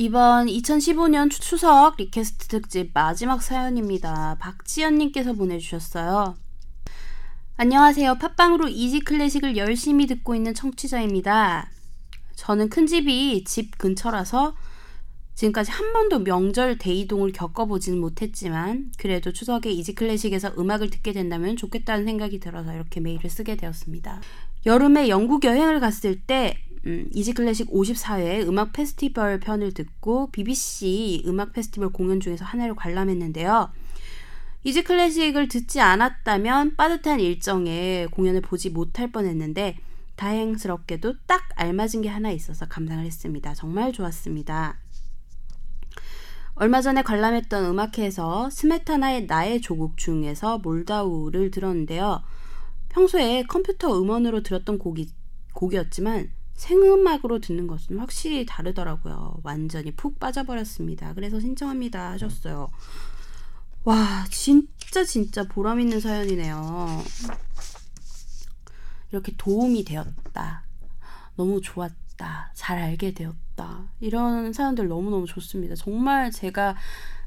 이번 0.04 0.48
2015년 0.48 1.32
추석 1.32 1.96
리퀘스트 1.96 2.50
특집 2.50 2.92
마지막 2.94 3.42
사연입니다. 3.42 4.36
박지연님께서 4.38 5.32
보내주셨어요. 5.32 6.36
안녕하세요. 7.56 8.16
팟빵으로 8.16 8.68
Easy 8.68 9.00
Classic을 9.00 9.56
열심히 9.56 10.06
듣고 10.06 10.36
있는 10.36 10.54
청취자입니다. 10.54 11.72
저는 12.36 12.68
큰 12.68 12.86
집이 12.86 13.46
집 13.46 13.78
근처라서 13.78 14.58
지금까지 15.36 15.72
한 15.72 15.94
번도 15.94 16.20
명절 16.20 16.80
대이동을 16.80 17.32
겪어보지는 17.32 17.98
못했지만 17.98 18.92
그래도 18.98 19.32
추석에 19.32 19.72
Easy 19.72 19.96
Classic에서 19.96 20.56
음악을 20.60 20.90
듣게 20.90 21.14
된다면 21.14 21.56
좋겠다는 21.56 22.04
생각이 22.04 22.42
들어서 22.42 22.74
이렇게 22.74 23.00
메일을 23.00 23.30
쓰게 23.30 23.56
되었습니다. 23.56 24.20
여름에 24.66 25.08
영국 25.08 25.46
여행을 25.46 25.80
갔을 25.80 26.20
때 26.20 26.58
음, 26.86 27.10
Easy 27.14 27.34
Classic 27.34 27.70
54회 27.70 28.46
음악 28.48 28.74
페스티벌 28.74 29.40
편을 29.40 29.74
듣고 29.74 30.32
BBC 30.32 31.24
음악 31.26 31.54
페스티벌 31.54 31.90
공연 31.90 32.20
중에서 32.20 32.44
하나를 32.44 32.76
관람했는데요. 32.76 33.72
Easy 34.66 34.84
Classic을 34.84 35.48
듣지 35.48 35.80
않았다면 35.80 36.76
빠듯한 36.76 37.20
일정에 37.20 38.08
공연을 38.12 38.42
보지 38.42 38.70
못할 38.70 39.12
뻔했는데 39.12 39.78
다행스럽게도 40.16 41.16
딱 41.26 41.44
알맞은 41.56 42.02
게 42.02 42.10
하나 42.10 42.32
있어서 42.32 42.68
감상을 42.68 43.04
했습니다. 43.04 43.54
정말 43.54 43.92
좋았습니다. 43.92 44.78
얼마 46.56 46.82
전에 46.82 47.02
관람했던 47.02 47.66
음악회에서 47.66 48.50
스메타나의 48.52 49.26
나의 49.26 49.62
조국 49.62 49.98
중에서 49.98 50.60
몰다우를 50.60 51.50
들었는데요. 51.50 52.22
평소에 52.90 53.44
컴퓨터 53.44 54.00
음원으로 54.00 54.44
들었던 54.44 54.78
곡이, 54.78 55.10
곡이었지만 55.54 56.30
생음악으로 56.54 57.40
듣는 57.40 57.68
것은 57.68 58.00
확실히 58.00 58.46
다르더라고요. 58.46 59.40
완전히 59.44 59.92
푹 59.92 60.20
빠져버렸습니다. 60.20 61.14
그래서 61.14 61.40
신청합니다 61.40 62.12
하셨어요. 62.12 62.70
와, 63.84 64.26
진짜 64.30 65.04
진짜 65.04 65.44
보람 65.48 65.80
있는 65.80 66.00
사연이네요. 66.00 67.04
이렇게 69.12 69.34
도움이 69.38 69.84
되었다. 69.84 70.64
너무 71.36 71.62
좋았다. 71.62 72.52
잘 72.54 72.78
알게 72.80 73.14
되었다. 73.14 73.90
이런 74.00 74.54
사연들 74.54 74.88
너무너무 74.88 75.26
좋습니다. 75.26 75.76
정말 75.76 76.32
제가 76.32 76.76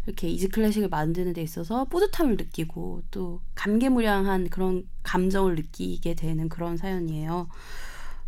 이렇게 0.06 0.28
이지 0.28 0.48
클래식을 0.48 0.88
만드는 0.88 1.32
데 1.32 1.42
있어서 1.42 1.84
뿌듯함을 1.84 2.36
느끼고 2.36 3.02
또 3.10 3.40
감개무량한 3.54 4.48
그런 4.50 4.88
감정을 5.02 5.56
느끼게 5.56 6.14
되는 6.14 6.48
그런 6.48 6.76
사연이에요. 6.76 7.48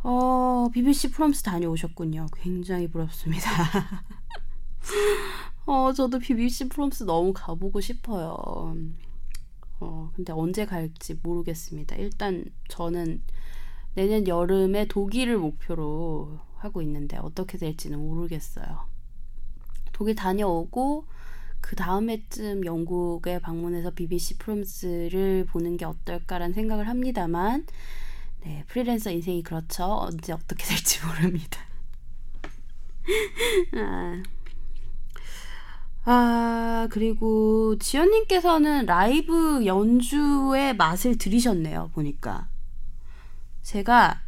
어, 0.03 0.68
BBC 0.72 1.11
프롬스 1.11 1.42
다녀오셨군요. 1.42 2.26
굉장히 2.36 2.88
부럽습니다. 2.88 3.51
어, 5.66 5.92
저도 5.92 6.18
BBC 6.18 6.68
프롬스 6.68 7.05
너무 7.05 7.32
가보고 7.32 7.80
싶어요. 7.80 8.74
어, 9.80 10.11
근데 10.14 10.32
언제 10.32 10.66
갈지 10.66 11.18
모르겠습니다. 11.22 11.96
일단 11.96 12.44
저는 12.68 13.22
내년 13.94 14.26
여름에 14.26 14.86
독일을 14.86 15.38
목표로 15.38 16.38
하고 16.57 16.82
있는데 16.82 17.16
어떻게 17.18 17.59
될지는 17.59 17.99
모르겠어요. 17.99 18.86
독일 19.92 20.14
다녀오고 20.14 21.07
그 21.61 21.74
다음에쯤 21.74 22.64
영국에 22.64 23.40
방문해서 23.40 23.90
BBC 23.90 24.38
프롬스를 24.38 25.46
보는 25.46 25.76
게 25.76 25.84
어떨까라는 25.84 26.55
생각을 26.55 26.88
합니다만 26.88 27.66
네, 28.45 28.64
프리랜서 28.68 29.11
인생이 29.11 29.43
그렇죠. 29.43 29.84
언제 29.84 30.32
어떻게 30.32 30.64
될지 30.64 31.05
모릅니다. 31.07 31.61
아. 33.74 34.22
아, 36.11 36.89
그리고 36.91 37.76
지연님께서는 37.78 38.86
라이브 38.86 39.66
연주의 39.66 40.74
맛을 40.74 41.18
들이셨네요, 41.18 41.91
보니까. 41.93 42.49
제가, 43.62 44.22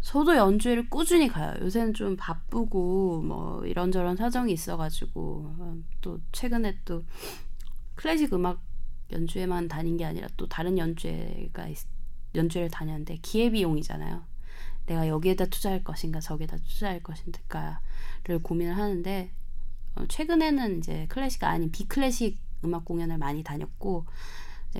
저도 0.00 0.36
연주회를 0.36 0.88
꾸준히 0.88 1.26
가요. 1.26 1.54
요새는 1.60 1.94
좀 1.94 2.16
바쁘고, 2.16 3.22
뭐, 3.22 3.66
이런저런 3.66 4.14
사정이 4.16 4.52
있어가지고, 4.52 5.82
또, 6.02 6.20
최근에 6.30 6.78
또, 6.84 7.04
클래식 7.96 8.32
음악 8.34 8.60
연주회만 9.10 9.66
다닌 9.68 9.96
게 9.96 10.04
아니라 10.04 10.28
또 10.36 10.46
다른 10.48 10.78
연주회가 10.78 11.66
있, 11.66 11.78
연주회를 12.34 12.70
다녔는데 12.70 13.18
기회비용이잖아요. 13.22 14.22
내가 14.86 15.08
여기에다 15.08 15.46
투자할 15.46 15.84
것인가 15.84 16.20
저기에다 16.20 16.56
투자할 16.58 17.02
것인가를 17.02 18.38
고민을 18.42 18.76
하는데 18.76 19.30
어, 19.94 20.06
최근에는 20.08 20.78
이제 20.78 21.06
클래식 21.08 21.44
아닌 21.44 21.70
비클래식 21.70 22.38
음악 22.64 22.84
공연을 22.84 23.18
많이 23.18 23.42
다녔고 23.42 24.06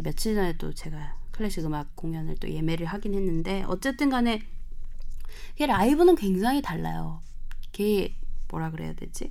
며칠 0.02 0.34
전에 0.34 0.56
또 0.56 0.72
제가 0.72 1.18
클래식 1.32 1.64
음악 1.64 1.94
공연을 1.96 2.36
또 2.36 2.48
예매를 2.48 2.86
하긴 2.86 3.14
했는데 3.14 3.64
어쨌든 3.68 4.08
간에 4.10 4.42
이게 5.54 5.66
라이브는 5.66 6.14
굉장히 6.14 6.62
달라요. 6.62 7.22
이게 7.68 8.14
뭐라 8.48 8.70
그래야 8.70 8.92
되지? 8.94 9.30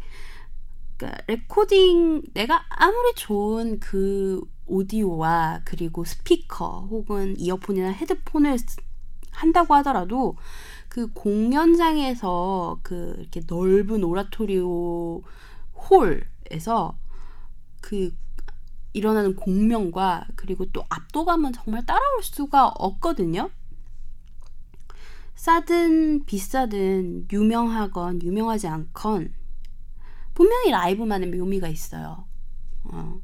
그러니까 1.01 1.23
레코딩 1.25 2.21
내가 2.35 2.63
아무리 2.69 3.15
좋은 3.15 3.79
그 3.79 4.41
오디오와 4.67 5.61
그리고 5.65 6.05
스피커 6.05 6.87
혹은 6.91 7.35
이어폰이나 7.39 7.89
헤드폰을 7.89 8.57
한다고 9.31 9.73
하더라도 9.75 10.37
그 10.87 11.11
공연장에서 11.13 12.79
그 12.83 13.15
이렇게 13.17 13.41
넓은 13.47 14.03
오라토리오 14.03 15.23
홀에서 15.89 16.95
그 17.81 18.15
일어나는 18.93 19.35
공명과 19.35 20.27
그리고 20.35 20.65
또 20.71 20.85
압도감은 20.89 21.53
정말 21.53 21.83
따라올 21.85 22.21
수가 22.21 22.67
없거든요. 22.67 23.49
싸든 25.33 26.25
비싸든 26.25 27.29
유명하건 27.31 28.21
유명하지 28.21 28.67
않건 28.67 29.40
분명히 30.33 30.71
라이브만의 30.71 31.29
묘미가 31.29 31.67
있어요. 31.67 32.25
어. 32.85 33.19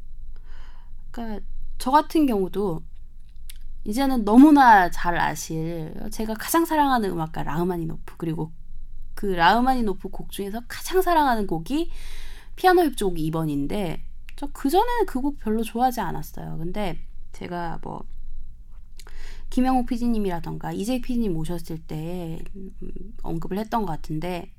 그러니까 1.11 1.45
저 1.77 1.91
같은 1.91 2.25
경우도 2.25 2.81
이제는 3.85 4.25
너무나 4.25 4.89
잘 4.91 5.17
아실 5.17 5.93
제가 6.11 6.33
가장 6.33 6.65
사랑하는 6.65 7.09
음악가 7.11 7.43
라흐마니노프 7.43 8.17
그리고 8.17 8.51
그 9.15 9.27
라흐마니노프 9.27 10.09
곡 10.09 10.31
중에서 10.31 10.61
가장 10.67 11.01
사랑하는 11.01 11.47
곡이 11.47 11.89
피아노 12.55 12.83
협주곡 12.83 13.15
2번인데 13.17 14.01
저 14.35 14.47
그전에는 14.47 15.05
그 15.05 15.21
곡 15.21 15.39
별로 15.39 15.63
좋아하지 15.63 16.01
않았어요. 16.01 16.57
근데 16.57 16.99
제가 17.31 17.79
뭐 17.81 18.03
김영옥 19.49 19.85
PD님이라던가 19.87 20.73
이재익 20.73 21.03
PD님 21.03 21.35
오셨을 21.37 21.79
때 21.79 22.39
음, 22.55 22.71
언급을 23.23 23.57
했던 23.57 23.81
것 23.85 23.87
같은데 23.87 24.51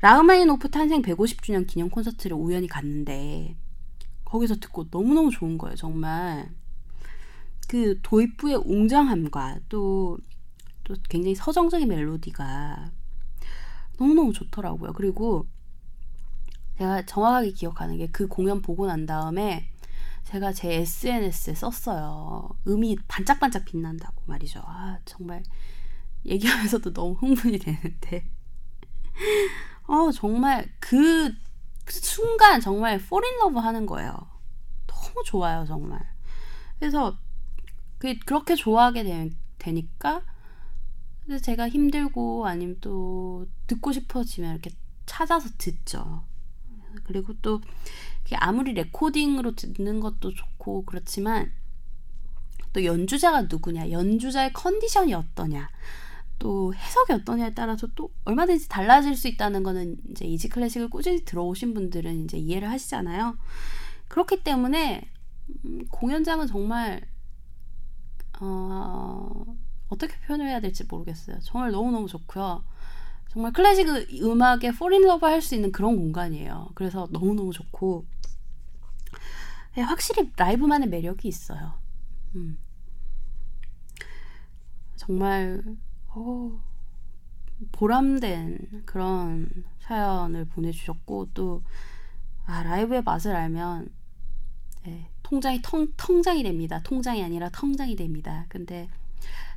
라흐마니노프 0.00 0.70
탄생 0.70 1.02
150주년 1.02 1.66
기념 1.66 1.88
콘서트를 1.90 2.36
우연히 2.36 2.66
갔는데 2.68 3.56
거기서 4.24 4.56
듣고 4.56 4.86
너무너무 4.90 5.30
좋은 5.30 5.56
거예요, 5.58 5.76
정말. 5.76 6.50
그 7.68 7.98
도입부의 8.02 8.56
웅장함과 8.64 9.60
또, 9.68 10.18
또 10.84 10.94
굉장히 11.08 11.34
서정적인 11.34 11.88
멜로디가 11.88 12.90
너무너무 13.98 14.32
좋더라고요. 14.32 14.92
그리고 14.92 15.46
제가 16.78 17.04
정확하게 17.06 17.52
기억하는 17.52 17.96
게 17.98 18.08
그 18.12 18.28
공연 18.28 18.62
보고 18.62 18.86
난 18.86 19.06
다음에 19.06 19.70
제가 20.24 20.52
제 20.52 20.74
SNS에 20.74 21.54
썼어요. 21.54 22.50
음이 22.66 22.98
반짝반짝 23.08 23.64
빛난다고 23.64 24.22
말이죠. 24.26 24.60
아, 24.64 24.98
정말 25.04 25.42
얘기하면서도 26.26 26.92
너무 26.92 27.14
흥분이 27.14 27.58
되는데. 27.58 28.28
어, 29.86 30.10
정말 30.12 30.70
그, 30.80 31.32
그 31.84 31.92
순간 31.92 32.60
정말 32.60 32.98
폴인러브 32.98 33.58
하는 33.58 33.86
거예요. 33.86 34.12
너무 34.86 35.22
좋아요, 35.24 35.64
정말. 35.66 36.00
그래서 36.78 37.16
그, 37.98 38.18
그렇게 38.20 38.54
좋아하게 38.54 39.04
되, 39.04 39.30
되니까 39.58 40.22
제가 41.42 41.68
힘들고 41.68 42.46
아니면 42.46 42.76
또 42.80 43.46
듣고 43.66 43.92
싶어지면 43.92 44.52
이렇게 44.52 44.70
찾아서 45.06 45.48
듣죠. 45.58 46.24
그리고 47.04 47.34
또 47.42 47.60
아무리 48.34 48.72
레코딩으로 48.72 49.54
듣는 49.54 50.00
것도 50.00 50.34
좋고 50.34 50.84
그렇지만 50.84 51.52
또 52.72 52.84
연주자가 52.84 53.42
누구냐, 53.42 53.90
연주자의 53.90 54.52
컨디션이 54.52 55.14
어떠냐, 55.14 55.68
또 56.38 56.74
해석이 56.74 57.12
어떠냐에 57.12 57.54
따라서 57.54 57.86
또 57.94 58.10
얼마든지 58.24 58.68
달라질 58.68 59.16
수 59.16 59.28
있다는 59.28 59.62
거는 59.62 59.96
이제 60.10 60.24
Easy 60.24 60.48
Classic을 60.48 60.90
꾸준히 60.90 61.24
들어오신 61.24 61.74
분들은 61.74 62.24
이제 62.24 62.36
이해를 62.36 62.70
하시잖아요. 62.70 63.36
그렇기 64.08 64.42
때문에 64.42 65.10
음, 65.64 65.86
공연장은 65.90 66.46
정말 66.46 67.00
어, 68.40 69.44
어떻게 69.88 70.18
표현을 70.20 70.46
해야 70.48 70.60
될지 70.60 70.84
모르겠어요. 70.84 71.38
정말 71.40 71.70
너무너무 71.70 72.06
좋고요. 72.06 72.64
정말 73.30 73.52
클래식 73.52 73.86
음악에 74.22 74.72
fall 74.72 74.94
in 74.94 75.04
love 75.04 75.26
할수 75.26 75.54
있는 75.54 75.72
그런 75.72 75.96
공간이에요. 75.96 76.70
그래서 76.74 77.08
너무너무 77.10 77.52
좋고 77.52 78.06
네, 79.74 79.82
확실히 79.82 80.32
라이브만의 80.36 80.88
매력이 80.88 81.28
있어요. 81.28 81.74
음. 82.34 82.58
정말 84.96 85.62
어, 86.16 86.50
보람된 87.72 88.82
그런 88.86 89.48
사연을 89.80 90.46
보내주셨고 90.46 91.28
또 91.34 91.62
아, 92.46 92.62
라이브의 92.62 93.02
맛을 93.02 93.34
알면 93.36 93.88
네, 94.84 95.08
통장이 95.22 95.60
통, 95.62 95.88
통장이 95.96 96.42
됩니다. 96.42 96.80
통장이 96.82 97.22
아니라 97.22 97.48
통장이 97.50 97.96
됩니다. 97.96 98.46
근데 98.48 98.88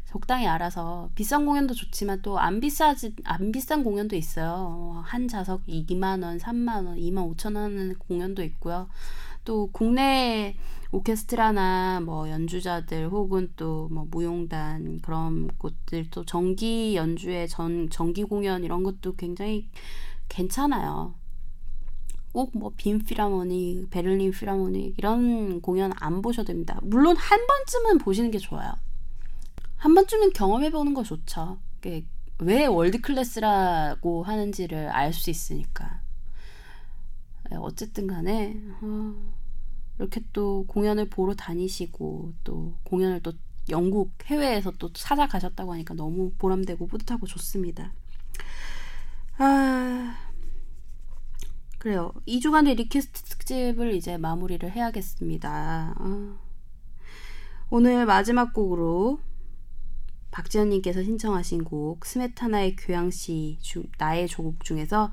적당히 0.08 0.48
알아서 0.48 1.10
비싼 1.16 1.46
공연도 1.46 1.74
좋지만 1.76 2.22
또 2.24 2.40
안 2.40 2.60
비싸지 2.60 3.16
안 3.24 3.52
비싼 3.52 3.84
공연도 3.84 4.16
있어요. 4.16 5.02
한 5.06 5.28
좌석 5.28 5.66
2만 5.68 6.24
원, 6.24 6.40
3만 6.40 6.88
원, 6.88 6.98
2만 6.98 7.36
5천 7.36 7.56
원 7.56 7.96
공연도 7.96 8.44
있고요. 8.44 8.90
또 9.46 9.70
국내 9.72 10.56
오케스트라나 10.92 12.02
뭐 12.02 12.30
연주자들 12.30 13.10
혹은 13.10 13.54
또 13.56 13.88
뭐 13.92 14.06
무용단 14.10 15.00
그런 15.02 15.48
곳들 15.58 16.10
또 16.10 16.26
정기 16.26 16.96
연주회 16.96 17.48
전 17.48 17.90
정기 17.90 18.24
공연 18.24 18.64
이런 18.64 18.84
것도 18.84 19.16
굉장히 19.16 19.70
괜찮아요. 20.30 21.14
꼭 22.34 22.56
뭐 22.56 22.72
빈 22.78 23.00
필하모닉, 23.04 23.90
베를린 23.90 24.32
필하모닉 24.32 24.96
이런 24.98 25.62
공연 25.62 25.92
안 25.98 26.22
보셔도 26.22 26.48
됩니다. 26.48 26.80
물론 26.84 27.16
한 27.18 27.40
번쯤은 27.48 27.98
보시는 28.00 28.32
게 28.32 28.38
좋아요. 28.38 28.72
한 29.78 29.96
번쯤은 29.96 30.34
경험해 30.34 30.72
보는 30.72 30.94
거 30.94 31.04
좋죠. 31.04 31.58
왜 32.40 32.66
world 32.68 33.02
class라고 33.02 34.24
하는지를 34.24 34.90
알 34.90 35.14
수 35.14 35.30
있으니까. 35.30 36.02
네, 37.50 37.58
어쨌든 37.58 38.08
간에 38.08 38.56
어, 38.82 39.14
이렇게 40.00 40.22
또 40.34 40.66
공연을 40.68 41.10
보러 41.10 41.36
다니시고 41.36 42.34
또 42.44 42.74
공연을 42.86 43.22
또 43.22 43.34
영국 43.70 44.14
해외에서 44.26 44.72
또 44.80 44.92
찾아가셨다고 44.92 45.74
하니까 45.74 45.94
너무 45.94 46.32
보람되고 46.38 46.88
뿌듯하고 46.88 47.28
좋습니다. 47.28 47.94
아 49.38 50.18
그래요. 51.78 52.12
2주간의 52.28 52.76
request 52.76 53.24
특집을 53.24 53.94
이제 53.94 54.18
마무리를 54.18 54.70
해야겠습니다. 54.70 55.96
아. 55.98 56.38
오늘 57.70 58.06
마지막 58.06 58.54
곡으로 58.54 59.20
박지현님께서 60.32 61.04
신청하신 61.04 61.64
곡 61.64 62.06
스메타나의 62.06 62.76
교향시 62.76 63.58
중, 63.62 63.84
나의 63.98 64.28
조국 64.28 64.64
중에서 64.64 65.12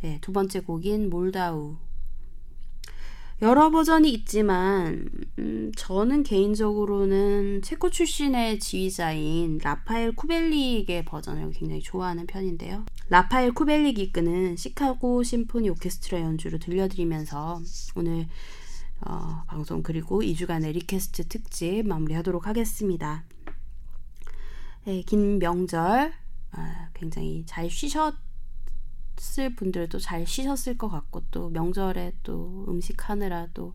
네, 0.00 0.18
두 0.20 0.32
번째 0.32 0.60
곡인 0.60 1.10
몰다우 1.10 1.76
여러 3.40 3.70
버전이 3.70 4.12
있지만 4.12 5.08
음, 5.38 5.72
저는 5.76 6.22
개인적으로는 6.22 7.62
체코 7.62 7.90
출신의 7.90 8.60
지휘자인 8.60 9.58
라파엘 9.62 10.12
쿠벨릭의 10.12 11.04
버전을 11.04 11.50
굉장히 11.50 11.80
좋아하는 11.80 12.26
편인데요. 12.26 12.84
라파엘 13.08 13.52
쿠벨릭 13.52 13.98
이끄는 13.98 14.56
시카고 14.56 15.22
심포니 15.22 15.70
오케스트라 15.70 16.20
연주를 16.20 16.58
들려드리면서 16.60 17.60
오늘 17.96 18.28
어, 19.00 19.42
방송 19.48 19.82
그리고 19.82 20.22
2주간의 20.22 20.72
request 20.72 21.26
특집 21.26 21.86
마무리하도록 21.86 22.46
하겠습니다. 22.46 23.24
네, 24.84 25.02
긴 25.02 25.38
명절 25.38 26.12
아, 26.52 26.88
굉장히 26.94 27.44
잘 27.46 27.68
쉬셨 27.70 28.14
쉬셨을 29.16 29.54
분들도 29.54 29.98
잘 29.98 30.26
쉬셨을 30.26 30.78
것 30.78 30.88
같고 30.88 31.22
또 31.30 31.48
명절에 31.50 32.12
또 32.22 32.64
음식 32.68 33.08
하느라 33.08 33.46
또 33.54 33.74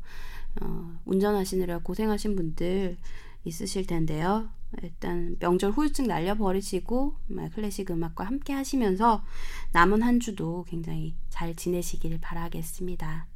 어, 0.61 0.99
운전하시느라 1.05 1.79
고생하신 1.79 2.35
분들 2.35 2.97
있으실 3.43 3.85
텐데요. 3.85 4.49
일단 4.83 5.38
명절 5.39 5.71
후유증 5.71 6.07
날려버리시고 6.07 7.15
클래식 7.53 7.89
음악과 7.91 8.25
함께 8.25 8.51
하시면서 8.53 9.23
남은 9.71 10.01
한 10.01 10.19
주도 10.19 10.65
굉장히 10.67 11.15
잘 11.29 11.55
지내시길 11.55 12.19
바라겠습니다. 12.19 13.27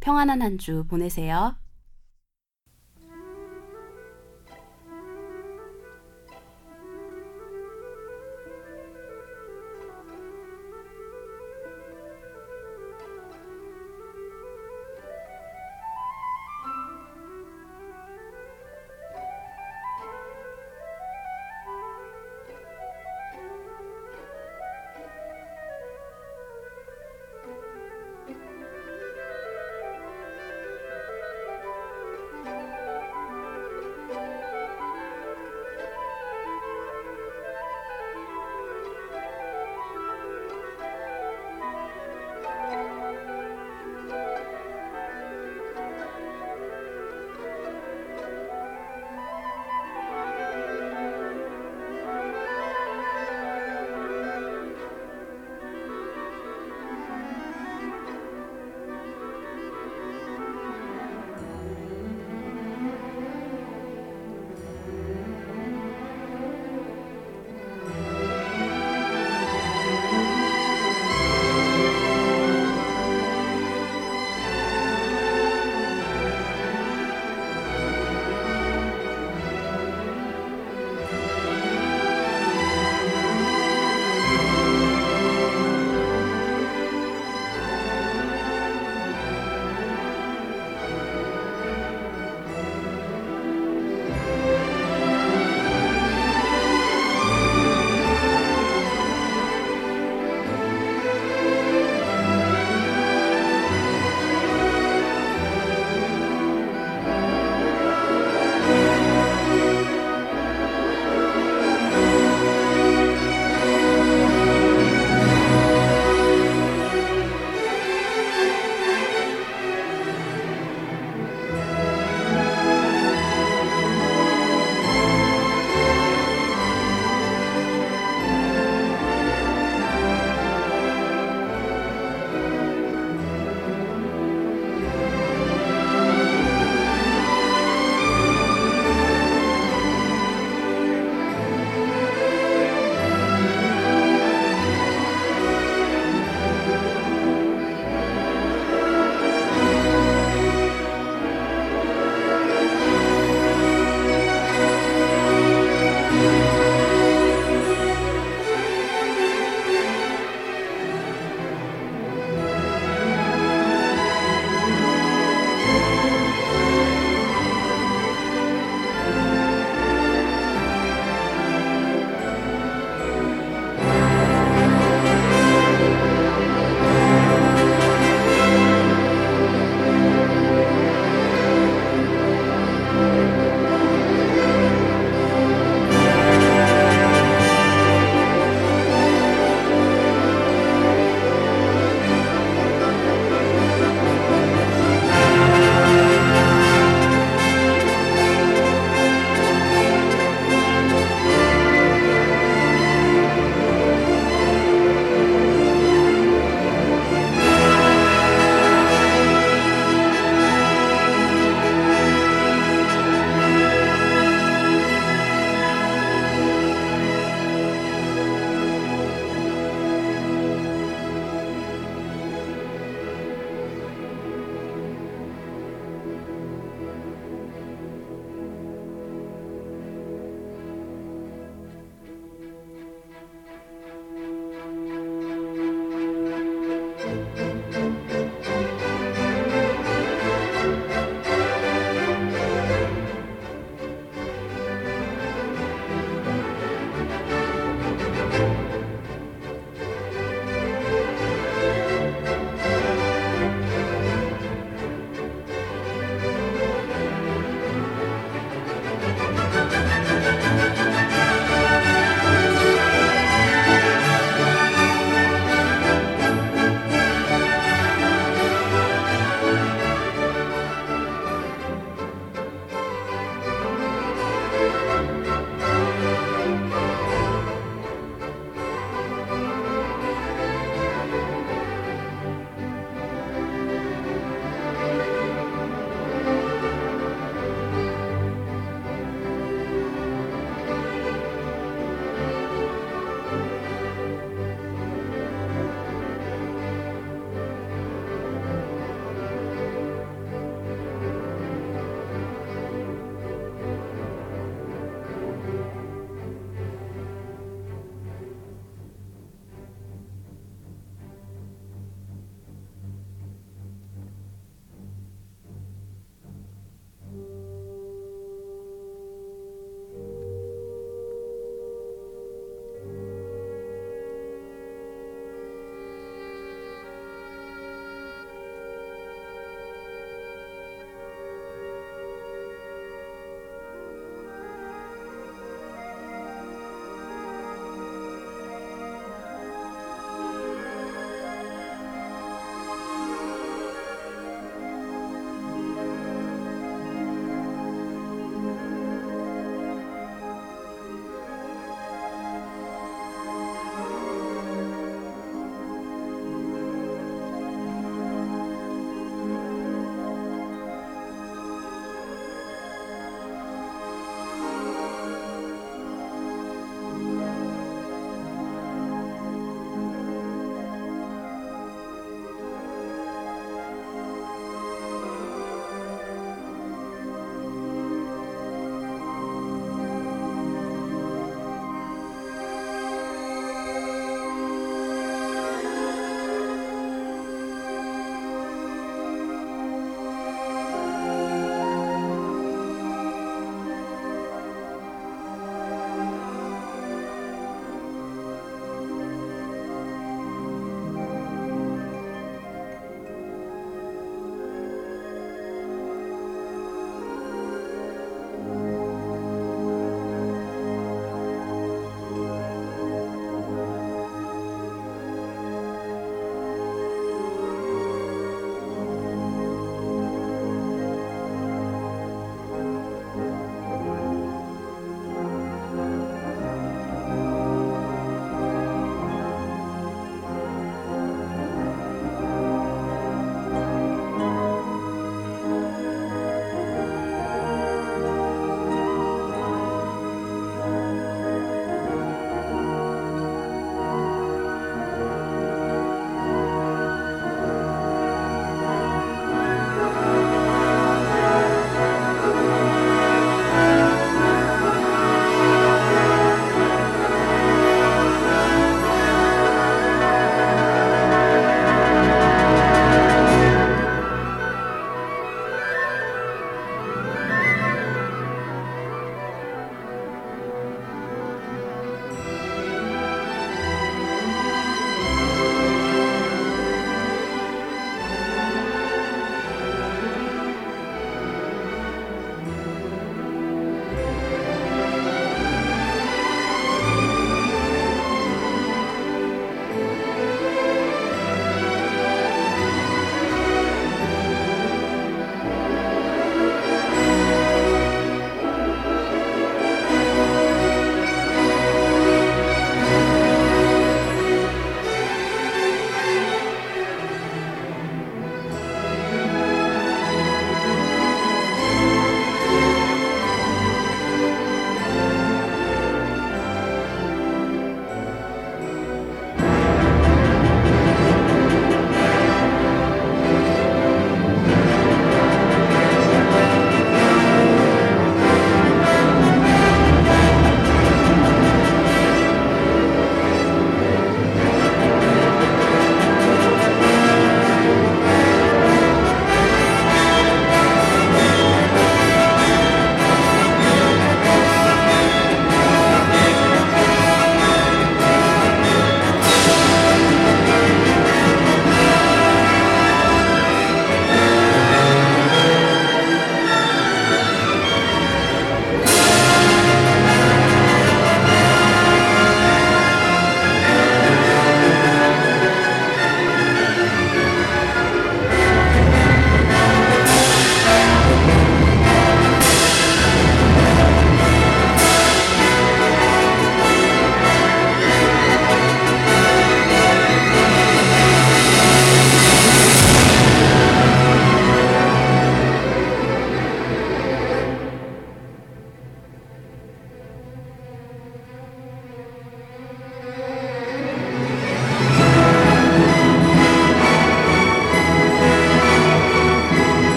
평안한 0.00 0.42
한 0.42 0.58
주 0.58 0.84
보내세요. 0.86 1.56